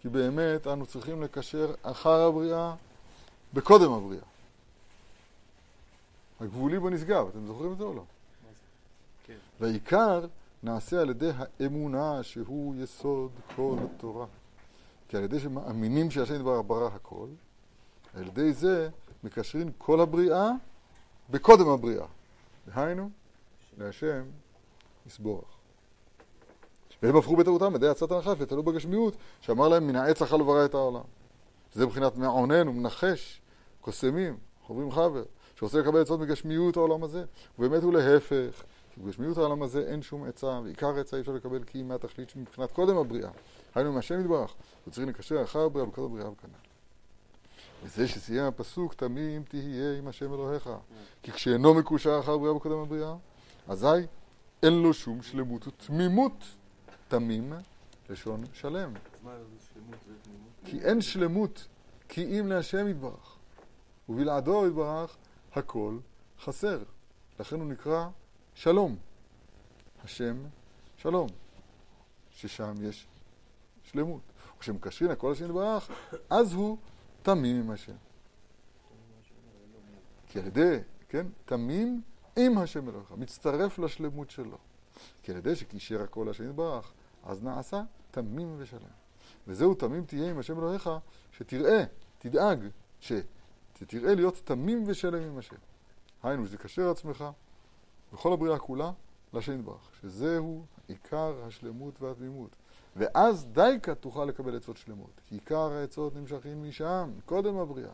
[0.00, 2.74] כי באמת אנו צריכים לקשר אחר הבריאה
[3.54, 4.22] בקודם הבריאה.
[6.40, 8.04] הגבולי בו נשגב, אתם זוכרים את זה או לא?
[9.26, 9.36] כן.
[9.60, 10.26] והעיקר
[10.62, 11.30] נעשה על ידי
[11.60, 14.26] האמונה שהוא יסוד כל התורה.
[15.08, 17.26] כי על ידי שמאמינים שהשם יתברך ברא הכל,
[18.16, 18.88] על ידי זה
[19.24, 20.50] מקשרים כל הבריאה
[21.30, 22.06] בקודם הבריאה.
[22.66, 23.10] דהיינו,
[23.78, 24.22] להשם
[25.06, 25.44] יסבורך.
[27.02, 30.74] והם הפכו בטעותם ידי עצת הנחש ותלו בגשמיות, שאמר להם מן העץ אכל וברא את
[30.74, 31.02] העולם.
[31.74, 33.40] שזה מבחינת מעונן ומנחש,
[33.80, 35.24] קוסמים, חוברים חבר,
[35.58, 37.24] שרוצה לקבל עצות מגשמיות העולם הזה,
[37.58, 38.62] ובאמת הוא להפך.
[38.94, 42.30] כי בגשמיות העולם הזה אין שום עצה, ועיקר העצה אי אפשר לקבל כי היא מהתכלית
[42.30, 43.30] שמבחינת קודם הבריאה.
[43.74, 44.54] היינו מהשם יתברך,
[44.86, 46.65] וצריכים לקשר אחר הבריאה וקודם הבריאה וכנ"ל.
[47.86, 50.70] וזה שסיים הפסוק, תמים תהיה עם השם אלוהיך.
[51.22, 53.14] כי כשאינו מקושר אחר הבריאה וקודם הבריאה,
[53.68, 53.86] אזי
[54.62, 56.44] אין לו שום שלמות ותמימות.
[57.08, 57.52] תמים,
[58.10, 58.92] לשון שלם.
[60.64, 61.66] כי אין שלמות
[62.08, 63.36] כי אם להשם יתברך.
[64.08, 65.16] ובלעדו יתברך,
[65.52, 65.98] הכל
[66.40, 66.82] חסר.
[67.40, 68.08] לכן הוא נקרא
[68.54, 68.96] שלום.
[70.04, 70.36] השם
[70.96, 71.28] שלום.
[72.30, 73.06] ששם יש
[73.82, 74.20] שלמות.
[74.56, 75.90] וכשמקשרים הכל השם יתברך,
[76.30, 76.78] אז הוא
[77.26, 77.96] תמים עם השם.
[80.26, 82.02] כי על ידי, כן, תמים
[82.36, 84.58] עם השם אלוהיך, מצטרף לשלמות שלו.
[85.22, 86.92] כי על ידי שקישר הכל השם יתברך,
[87.24, 88.80] אז נעשה תמים ושלם.
[89.46, 90.90] וזהו תמים תהיה עם השם אלוהיך,
[91.32, 91.84] שתראה,
[92.18, 92.58] תדאג,
[93.00, 95.56] שתראה להיות תמים ושלם עם השם.
[96.22, 97.24] היינו, שתקשר עצמך
[98.12, 98.92] וכל הבריאה כולה
[99.32, 102.56] להשם יתברך, שזהו עיקר השלמות והתמימות.
[102.96, 105.10] ואז דייקה תוכל לקבל עצות שלמות.
[105.26, 107.92] כי עיקר העצות נמשכים משם, קודם הבריאה.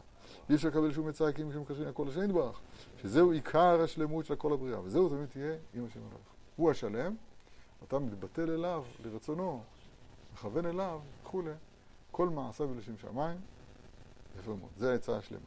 [0.50, 2.60] אי אפשר לקבל שום עצה כי אם מקשרים הכל לשם יתברך.
[3.02, 4.80] שזהו עיקר השלמות של כל הבריאה.
[4.80, 6.26] וזהו תמיד תהיה עם השם אלוהיך.
[6.56, 7.14] הוא השלם,
[7.88, 9.62] אתה מתבטל אליו, לרצונו,
[10.34, 11.52] מכוון אליו, וכולי.
[12.10, 13.36] כל מעשיו לשם שמיים,
[14.38, 14.70] יפה מאוד.
[14.76, 15.40] זה העצה השלמה.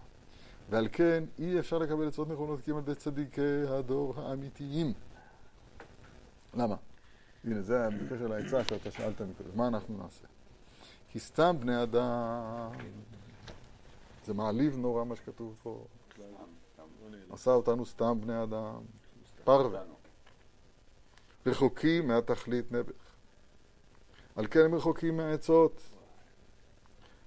[0.69, 4.93] ועל כן אי אפשר לקבל עצות נכונות כי הם על ידי צדיקי הדור האמיתיים.
[6.53, 6.75] למה?
[7.45, 9.49] הנה, זה בקשר לעצה שאתה שאלת מקודם.
[9.55, 10.27] מה אנחנו נעשה?
[11.11, 12.71] כי סתם בני אדם,
[14.25, 15.85] זה מעליב נורא מה שכתוב פה.
[17.29, 18.81] עשה אותנו סתם בני אדם,
[19.43, 19.83] פרווה.
[21.45, 22.91] רחוקים מהתכלית נעבך.
[24.35, 25.81] על כן הם רחוקים מהעצות.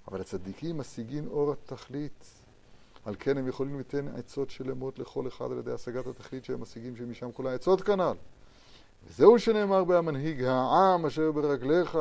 [0.07, 2.25] אבל הצדיקים משיגים אור התכלית.
[3.05, 6.95] על כן הם יכולים ליתן עצות שלמות לכל אחד על ידי השגת התכלית שהם משיגים
[6.95, 8.15] שמשם כל העצות כנ"ל.
[9.09, 11.97] וזהו שנאמר בהמנהיג העם אשר ברגליך,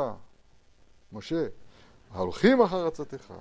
[1.12, 1.46] משה,
[2.10, 3.32] ההולכים אחר עצתך.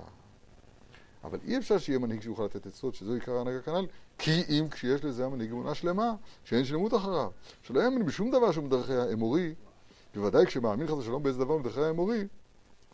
[1.24, 3.86] אבל אי אפשר שיהיה מנהיג שיוכל לתת עצות, שזו עיקר ההנהגה כנ"ל,
[4.18, 7.30] כי אם כשיש לזה המנהיג אמונה שלמה, שאין שלמות אחריו,
[7.64, 9.56] שלא יאמין בשום דבר שהוא מדרכי האמורי,
[10.16, 12.28] בוודאי כשמאמין חס ושלום באיזה דבר מדרכי האמורי,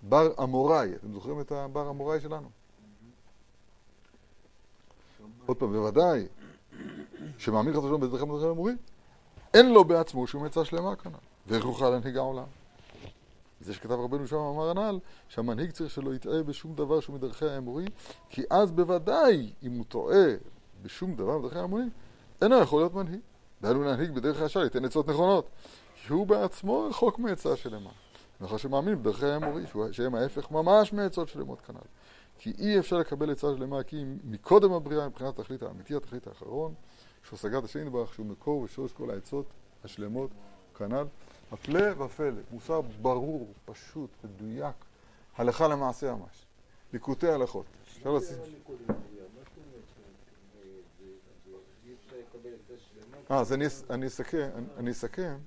[0.01, 0.95] בר אמוראי.
[0.95, 2.49] אתם זוכרים את הבר אמוראי שלנו?
[5.45, 6.27] עוד פעם, בוודאי,
[7.37, 8.73] שמאמין חס ושלום מדרכי האמורי,
[9.53, 11.13] אין לו בעצמו שום עצה שלמה כנ"ל.
[11.47, 12.45] ואיך יוכל להנהיג העולם?
[13.61, 17.85] זה שכתב רבנו שם אמר הנ"ל, שהמנהיג צריך שלא יטעה בשום דבר שהוא מדרכי האמורי,
[18.29, 20.25] כי אז בוודאי, אם הוא טועה
[20.81, 21.83] בשום דבר מדרכי האמורי,
[22.41, 23.19] אינו יכול להיות מנהיג.
[23.61, 25.49] דהיינו להנהיג בדרך הישר, ייתן עצות נכונות.
[26.07, 27.89] כי הוא בעצמו רחוק מעצה שלמה.
[28.41, 31.87] מאחר שמאמין בדרכי האמורי, שהם ההפך ממש מעצות שלמות כנ"ל.
[32.37, 36.73] כי אי אפשר לקבל עצה שלמה, כי מקודם הבריאה, מבחינת התכלית האמיתי, התכלית האחרון,
[37.23, 39.45] שהוא השגת השם יתברך, שהוא מקור ושורש כל העצות
[39.83, 40.29] השלמות
[40.77, 41.05] כנ"ל.
[41.51, 44.75] הפלא ופלא, מוסר ברור, פשוט, מדויק,
[45.35, 46.45] הלכה למעשה ממש.
[46.93, 47.65] ליקוטי הלכות.
[47.97, 48.37] אפשר לשים...
[53.31, 53.53] אה, אז
[53.89, 55.37] אני אסכם, אני אסכם.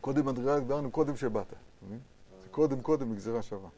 [0.00, 1.46] קודם מדרגה דיברנו קודם שבאת?
[2.42, 3.68] זה קודם קודם מגזירה שווה.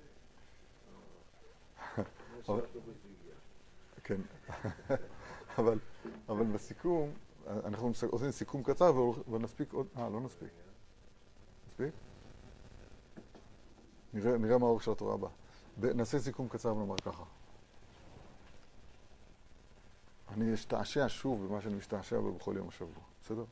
[4.04, 4.20] כן,
[5.58, 5.78] אבל,
[6.28, 7.10] אבל בסיכום,
[7.46, 8.92] אנחנו עושים סיכום קצר
[9.30, 9.86] ונספיק עוד...
[9.96, 10.52] אה, לא נספיק.
[11.66, 11.94] נספיק?
[14.12, 15.30] נראה, נראה מה האורך של התורה הבאה.
[15.78, 17.24] נעשה סיכום קצר ונאמר ככה.
[20.28, 23.44] אני אשתעשע שוב במה שאני משתעשע בו בכל יום השבוע, בסדר?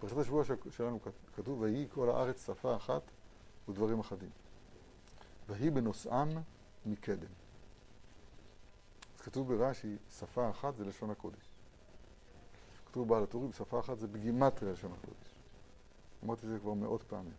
[0.00, 0.98] פרשת השבוע שלנו
[1.36, 3.02] כתוב, ויהי כל הארץ שפה אחת
[3.68, 4.30] ודברים אחדים.
[5.48, 6.28] ויהי בנושאם
[6.86, 7.28] מקדם.
[9.26, 11.50] כתוב ברש"י, שפה אחת זה לשון הקודש.
[12.86, 15.34] כתוב בעל הטורים, שפה אחת זה בגימטריה לשון הקודש.
[16.24, 17.32] אמרתי את זה כבר מאות פעמים.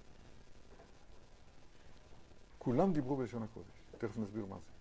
[2.59, 4.71] כולם דיברו בלשון הקודש, תכף נסביר מה זה.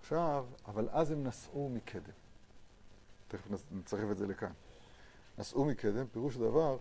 [0.00, 2.14] עכשיו, אבל אז הם נסעו מקדם.
[3.28, 4.52] תכף נצרף את זה לכאן.
[5.38, 6.78] נסעו מקדם, פירוש הדבר,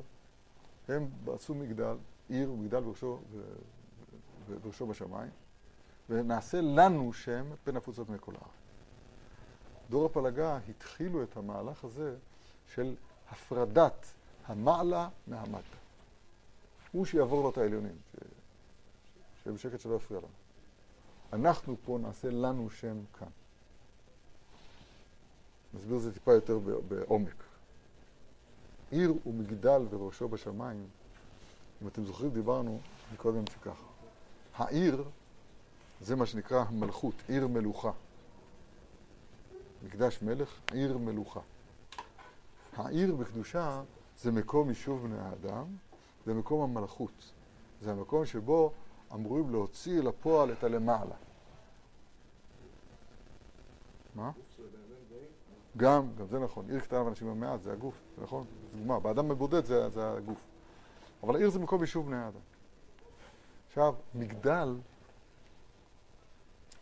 [0.88, 1.98] הם עשו מגדל,
[2.30, 3.20] עיר ומגדל בראשו,
[4.64, 5.32] בראשו בשמיים,
[6.10, 8.62] ונעשה לנו שם פן נפוץ על פני כל הארץ.
[9.92, 12.16] דור הפלגה התחילו את המהלך הזה
[12.76, 12.96] של
[13.32, 14.06] הפרדת
[14.46, 15.78] המעלה מהמטה.
[16.92, 18.16] הוא שיעבור לו את העליונים, ש...
[19.44, 20.30] שיהיה בשקט שלא יפריע לנו.
[21.34, 23.28] אנחנו פה נעשה לנו שם כאן.
[25.74, 27.44] נסביר את זה טיפה יותר בעומק.
[28.92, 30.88] עיר ומגדל וראשו בשמיים,
[31.82, 32.80] אם אתם זוכרים, דיברנו
[33.14, 33.86] מקודם שככה.
[34.56, 35.04] העיר
[36.02, 37.92] זה מה שנקרא מלכות, עיר מלוכה.
[39.84, 41.40] מקדש מלך, עיר מלוכה.
[42.74, 43.84] העיר בקדושה
[44.18, 45.66] זה מקום יישוב בני האדם,
[46.26, 47.32] זה מקום המלכות.
[47.82, 48.72] זה המקום שבו
[49.14, 51.16] אמורים להוציא אל הפועל את הלמעלה.
[54.16, 54.32] מה?
[55.78, 56.70] גם, גם זה נכון.
[56.70, 58.46] עיר קטנה ואנשים במעט, זה הגוף, זה נכון?
[58.72, 59.00] זה דוגמה.
[59.00, 60.40] באדם מבודד זה, זה הגוף.
[61.24, 62.40] אבל העיר זה מקום יישוב בני האדם.
[63.68, 64.76] עכשיו, מגדל,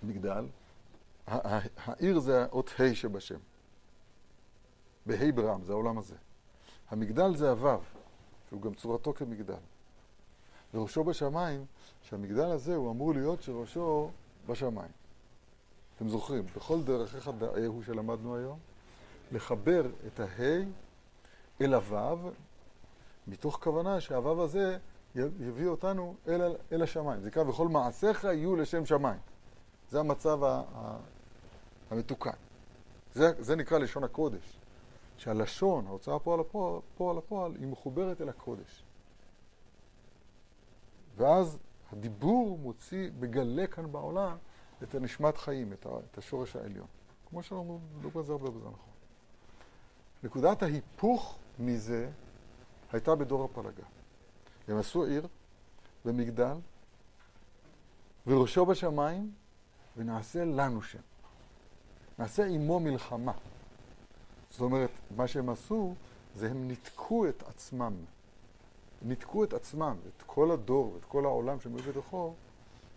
[0.03, 0.45] מגדל,
[1.85, 3.39] העיר זה האות ה' שבשם.
[5.05, 6.15] בה' ברם, זה העולם הזה.
[6.89, 7.81] המגדל זה הוו,
[8.49, 9.53] שהוא גם צורתו כמגדל.
[10.73, 11.65] וראשו בשמיים,
[12.01, 14.09] שהמגדל הזה הוא אמור להיות שראשו
[14.47, 14.91] בשמיים.
[15.95, 18.59] אתם זוכרים, בכל דרכיך דאהו שלמדנו היום,
[19.31, 20.65] לחבר את ההי
[21.61, 22.31] אל הוו,
[23.27, 24.77] מתוך כוונה שהוו הזה
[25.15, 27.21] יביא אותנו אל, אל השמיים.
[27.21, 29.19] זה נקרא, וכל מעשיך יהיו לשם שמיים.
[29.89, 30.63] זה המצב ה-
[31.91, 32.37] המתוקן.
[33.13, 34.59] זה, זה נקרא לשון הקודש.
[35.19, 38.83] שהלשון, ההוצאה פועל הפועל, פועל הפועל, היא מחוברת אל הקודש.
[41.17, 41.57] ואז
[41.91, 44.37] הדיבור מוציא, מגלה כאן בעולם
[44.83, 46.87] את הנשמת חיים, את, ה, את השורש העליון.
[47.29, 48.89] כמו שאנחנו מדברים על זה הרבה בזה נכון.
[50.23, 52.09] נקודת ההיפוך מזה
[52.91, 53.83] הייתה בדור הפלגה.
[54.67, 55.27] הם עשו עיר
[56.05, 56.57] במגדל,
[58.27, 59.31] וראשו בשמיים,
[59.97, 61.08] ונעשה לנו שם.
[62.19, 63.33] נעשה עמו מלחמה.
[64.51, 65.93] זאת אומרת, מה שהם עשו,
[66.35, 67.93] זה הם ניתקו את עצמם.
[69.01, 72.33] ניתקו את עצמם, את כל הדור ואת כל העולם שהם היו בתוכו,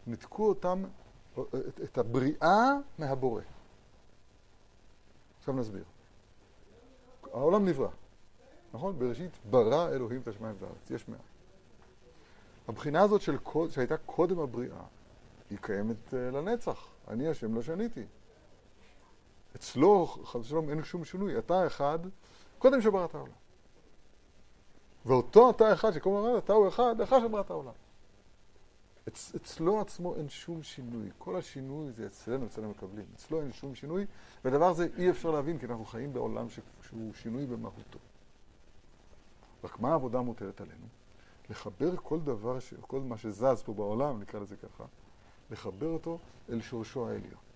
[0.06, 0.84] ניתקו אותם,
[1.34, 3.42] את, את הבריאה מהבורא.
[5.38, 5.84] עכשיו נסביר.
[7.32, 7.88] העולם נברא,
[8.74, 8.98] נכון?
[8.98, 11.22] בראשית ברא אלוהים את השמיים והארץ, יש מאין.
[12.68, 13.38] הבחינה הזאת של
[13.70, 14.82] שהייתה קודם הבריאה,
[15.50, 16.86] היא קיימת uh, לנצח.
[17.08, 18.04] אני השם לא שניתי.
[19.57, 21.38] אצלו, חס ושלום, אין שום שינוי.
[21.38, 21.98] אתה אחד,
[22.59, 23.32] קודם שברא את העולם.
[25.07, 27.72] ואותו אתה אחד, שכל הזמן אתה הוא אחד, לאחר שברא את העולם.
[29.09, 31.11] אצ, אצלו עצמו אין שום שינוי.
[31.18, 33.07] כל השינוי זה אצלנו, אצלנו מקבלים.
[33.14, 34.07] אצלו אין שום שינוי,
[34.44, 37.98] ודבר זה אי אפשר להבין, כי אנחנו חיים בעולם ש, שהוא שינוי במהותו.
[39.64, 40.86] רק מה העבודה מוטלת עלינו?
[41.50, 42.59] לחבר כל דבר.
[42.80, 44.84] כל מה שזז פה בעולם, נקרא לזה ככה,
[45.50, 47.51] לחבר אותו אל שורשו העליון.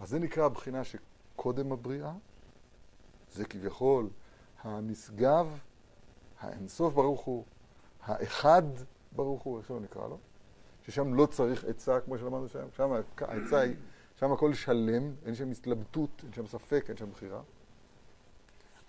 [0.00, 2.12] אז זה נקרא הבחינה שקודם הבריאה,
[3.32, 4.08] זה כביכול
[4.62, 5.58] הנשגב,
[6.40, 7.44] האינסוף ברוך הוא,
[8.02, 8.62] האחד
[9.12, 10.18] ברוך הוא, איך שלא נקרא לו,
[10.82, 13.76] ששם לא צריך עצה, כמו שלמדנו שם, שם העצה היא,
[14.16, 17.40] שם הכל שלם, אין שם התלבטות, אין שם ספק, אין שם בחירה.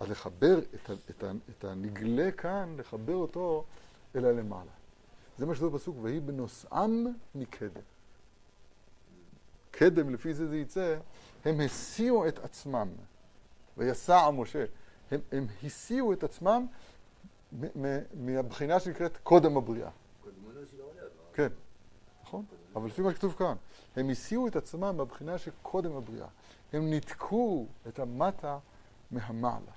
[0.00, 3.64] אז לחבר את, את, את הנגלה כאן, לחבר אותו
[4.16, 4.70] אל הלמעלה.
[5.38, 7.82] זה מה שזה בפסוק, ויהי בנוסעם מקדם.
[9.80, 10.96] קדם, לפי זה זה יצא,
[11.44, 12.88] הם הסיעו את עצמם.
[13.76, 14.64] ויסע משה.
[15.10, 16.66] הם, הם הסיעו את עצמם
[18.14, 19.90] מהבחינה שנקראת קודם הבריאה.
[21.32, 21.48] כן,
[22.22, 22.44] נכון?
[22.76, 23.54] אבל לפי מה שכתוב כאן,
[23.96, 26.28] הם הסיעו את עצמם מהבחינה שקודם הבריאה.
[26.72, 28.58] הם ניתקו את המטה
[29.10, 29.72] מהמעלה.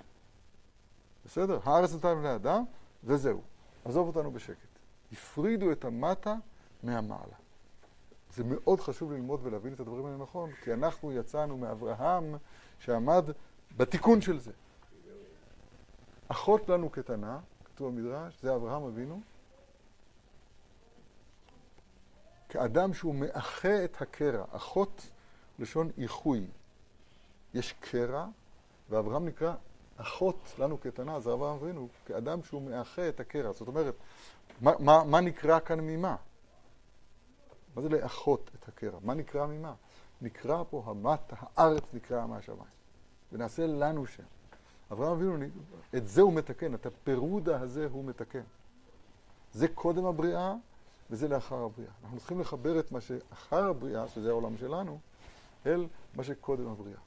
[1.26, 1.60] בסדר?
[1.64, 2.64] הארץ נתן לבני אדם,
[3.04, 3.42] וזהו.
[3.86, 4.68] עזוב אותנו בשקט.
[5.12, 6.36] הפרידו את המטה
[6.84, 7.43] מהמעלה.
[8.36, 12.36] זה מאוד חשוב ללמוד ולהבין את הדברים האלה נכון, כי אנחנו יצאנו מאברהם
[12.80, 13.26] שעמד
[13.78, 14.52] בתיקון של זה.
[16.28, 19.22] אחות לנו קטנה, כתוב במדרש, זה אברהם אבינו,
[22.50, 24.46] כאדם שהוא מאחה את הקרע.
[24.52, 25.10] אחות
[25.60, 26.48] לשון איחוי.
[27.54, 28.28] יש קרע,
[28.90, 29.54] ואברהם נקרא
[29.98, 33.52] אחות לנו קטנה, זה אברהם אבינו, כאדם שהוא מאחה את הקרע.
[33.52, 33.96] זאת אומרת,
[34.62, 36.16] מה, מה, מה נקרא כאן ממה?
[37.76, 39.00] מה זה לאחות את הקרע?
[39.04, 39.74] מה נקרא ממה?
[40.22, 42.62] נקרא פה המטה, הארץ נקרא מהשמיים.
[43.32, 44.24] ונעשה לנו שם.
[44.92, 45.46] אברהם אבינו,
[45.96, 48.44] את זה הוא מתקן, את הפירודה הזה הוא מתקן.
[49.54, 50.54] זה קודם הבריאה
[51.10, 51.92] וזה לאחר הבריאה.
[52.04, 55.00] אנחנו צריכים לחבר את מה שאחר הבריאה, שזה העולם שלנו,
[55.66, 57.00] אל מה שקודם הבריאה.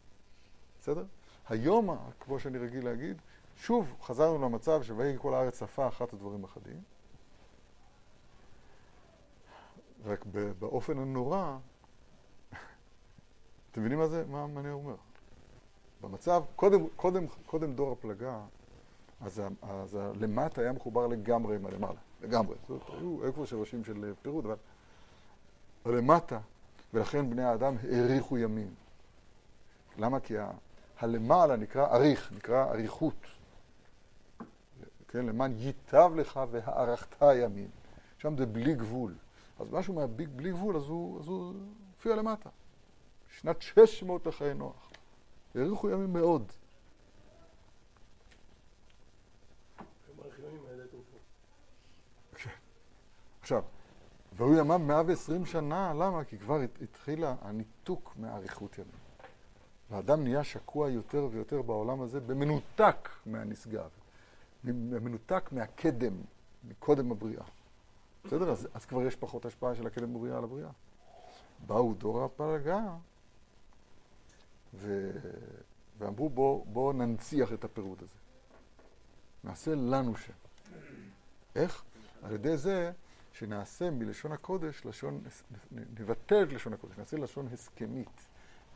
[0.80, 1.04] בסדר?
[1.48, 3.16] היום, כמו שאני רגיל להגיד,
[3.56, 6.82] שוב חזרנו למצב שויהי כל הארץ שפה אחת הדברים אחדים.
[10.06, 10.24] רק
[10.58, 11.56] באופן הנורא,
[13.70, 14.94] אתם מבינים מה זה, מה, מה אני אומר?
[16.00, 18.40] במצב, קודם, קודם, קודם דור הפלגה,
[19.20, 22.56] אז, אז למטה היה מחובר לגמרי עם הלמעלה, לגמרי.
[22.68, 26.38] זאת אומרת, היו, כבר שורשים של פירוד, אבל למטה,
[26.94, 28.74] ולכן בני האדם האריכו ימים.
[29.98, 30.20] למה?
[30.20, 30.50] כי ה,
[30.98, 33.26] הלמעלה נקרא אריך, נקרא אריכות.
[35.08, 37.68] כן, למען ייטב לך והארכת ימים.
[38.18, 39.14] שם זה בלי גבול.
[39.58, 41.22] אז משהו מהביג בלי גבול, אז הוא,
[41.94, 42.50] הופיע למטה.
[43.40, 44.90] שנת 600 לחיי נוח.
[45.54, 46.52] האריכו ימים מאוד.
[53.40, 53.62] עכשיו,
[54.32, 56.24] והוא ימם 120 שנה, למה?
[56.24, 58.90] כי כבר התחילה הניתוק מהאריכות ימים.
[59.90, 63.88] והאדם נהיה שקוע יותר ויותר בעולם הזה במנותק מהנשגב,
[64.64, 66.14] במנותק מהקדם,
[66.64, 67.44] מקודם הבריאה.
[68.26, 68.50] בסדר?
[68.50, 70.70] אז, אז כבר יש פחות השפעה של הקדם בבריאה על הבריאה.
[71.66, 72.80] באו דור הפלגה
[74.74, 75.10] ו...
[75.98, 78.18] ואמרו בואו בוא ננציח את הפירוד הזה.
[79.44, 80.32] נעשה לנו שם.
[81.56, 81.82] איך?
[82.22, 82.92] על ידי זה
[83.32, 85.20] שנעשה מלשון הקודש, לשון,
[85.72, 88.26] נבטל את לשון הקודש, נעשה לשון הסכמית.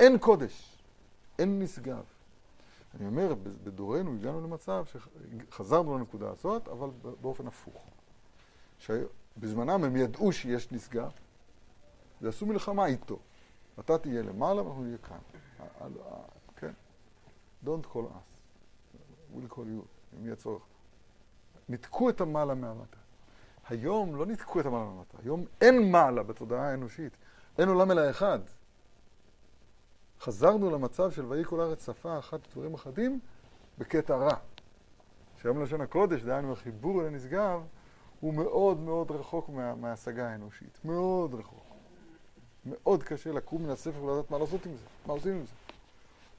[0.01, 0.79] אין קודש,
[1.39, 2.05] אין נשגב.
[2.95, 3.35] אני אומר,
[3.65, 6.89] בדורנו הגענו למצב שחזרנו לנקודה הזאת, אבל
[7.21, 7.85] באופן הפוך.
[9.35, 11.11] שבזמנם הם ידעו שיש נשגב,
[12.21, 13.19] ועשו מלחמה איתו.
[13.81, 15.19] אתה תהיה למעלה ואנחנו נהיה כאן.
[16.57, 16.73] כן?
[17.65, 18.31] Don't call us.
[19.35, 19.87] we'll call you,
[20.19, 20.63] אם יהיה צורך.
[21.69, 22.97] ניתקו את המעלה מהמטה.
[23.69, 27.13] היום לא ניתקו את המעלה מהמטה, היום אין מעלה בתודעה האנושית.
[27.59, 28.39] אין עולם אלא אחד.
[30.21, 33.21] חזרנו למצב של ויהי כל הארץ שפה אחת דברים אחדים
[33.79, 34.37] בקטע רע.
[35.37, 37.63] שהיום לשון הקודש, דהיינו החיבור אל הנשגב,
[38.21, 40.79] הוא מאוד מאוד רחוק מה, מההשגה האנושית.
[40.85, 41.65] מאוד רחוק.
[42.67, 45.53] מאוד קשה לקום מן הספר ולדעת מה לעשות עם זה, מה עושים עם זה.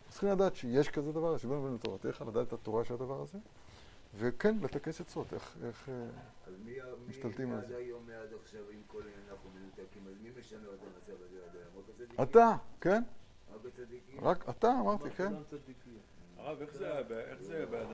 [0.10, 3.38] צריכים לדעת שיש כזה דבר, השוויון בין תורתך, לדעת את התורה של הדבר הזה,
[4.18, 5.90] וכן, לטכס עצות, איך, איך...
[5.90, 5.94] אה,
[6.48, 6.76] אז מי,
[7.10, 7.78] משתלטים מי על עד זה.
[7.78, 11.68] היום, מעד עכשיו, אם כל אנחנו מנותקים, אז מי משנה את המצב הזה עד היום?
[11.78, 12.24] רק הצדיקים?
[12.24, 13.04] אתה, כן?
[13.54, 14.20] רק הצדיקים?
[14.22, 15.34] רק אתה, אמרתי, כן?
[15.50, 15.98] צדיקים.
[16.38, 17.92] הרב, איך זה היה ב- איך זה היה באדם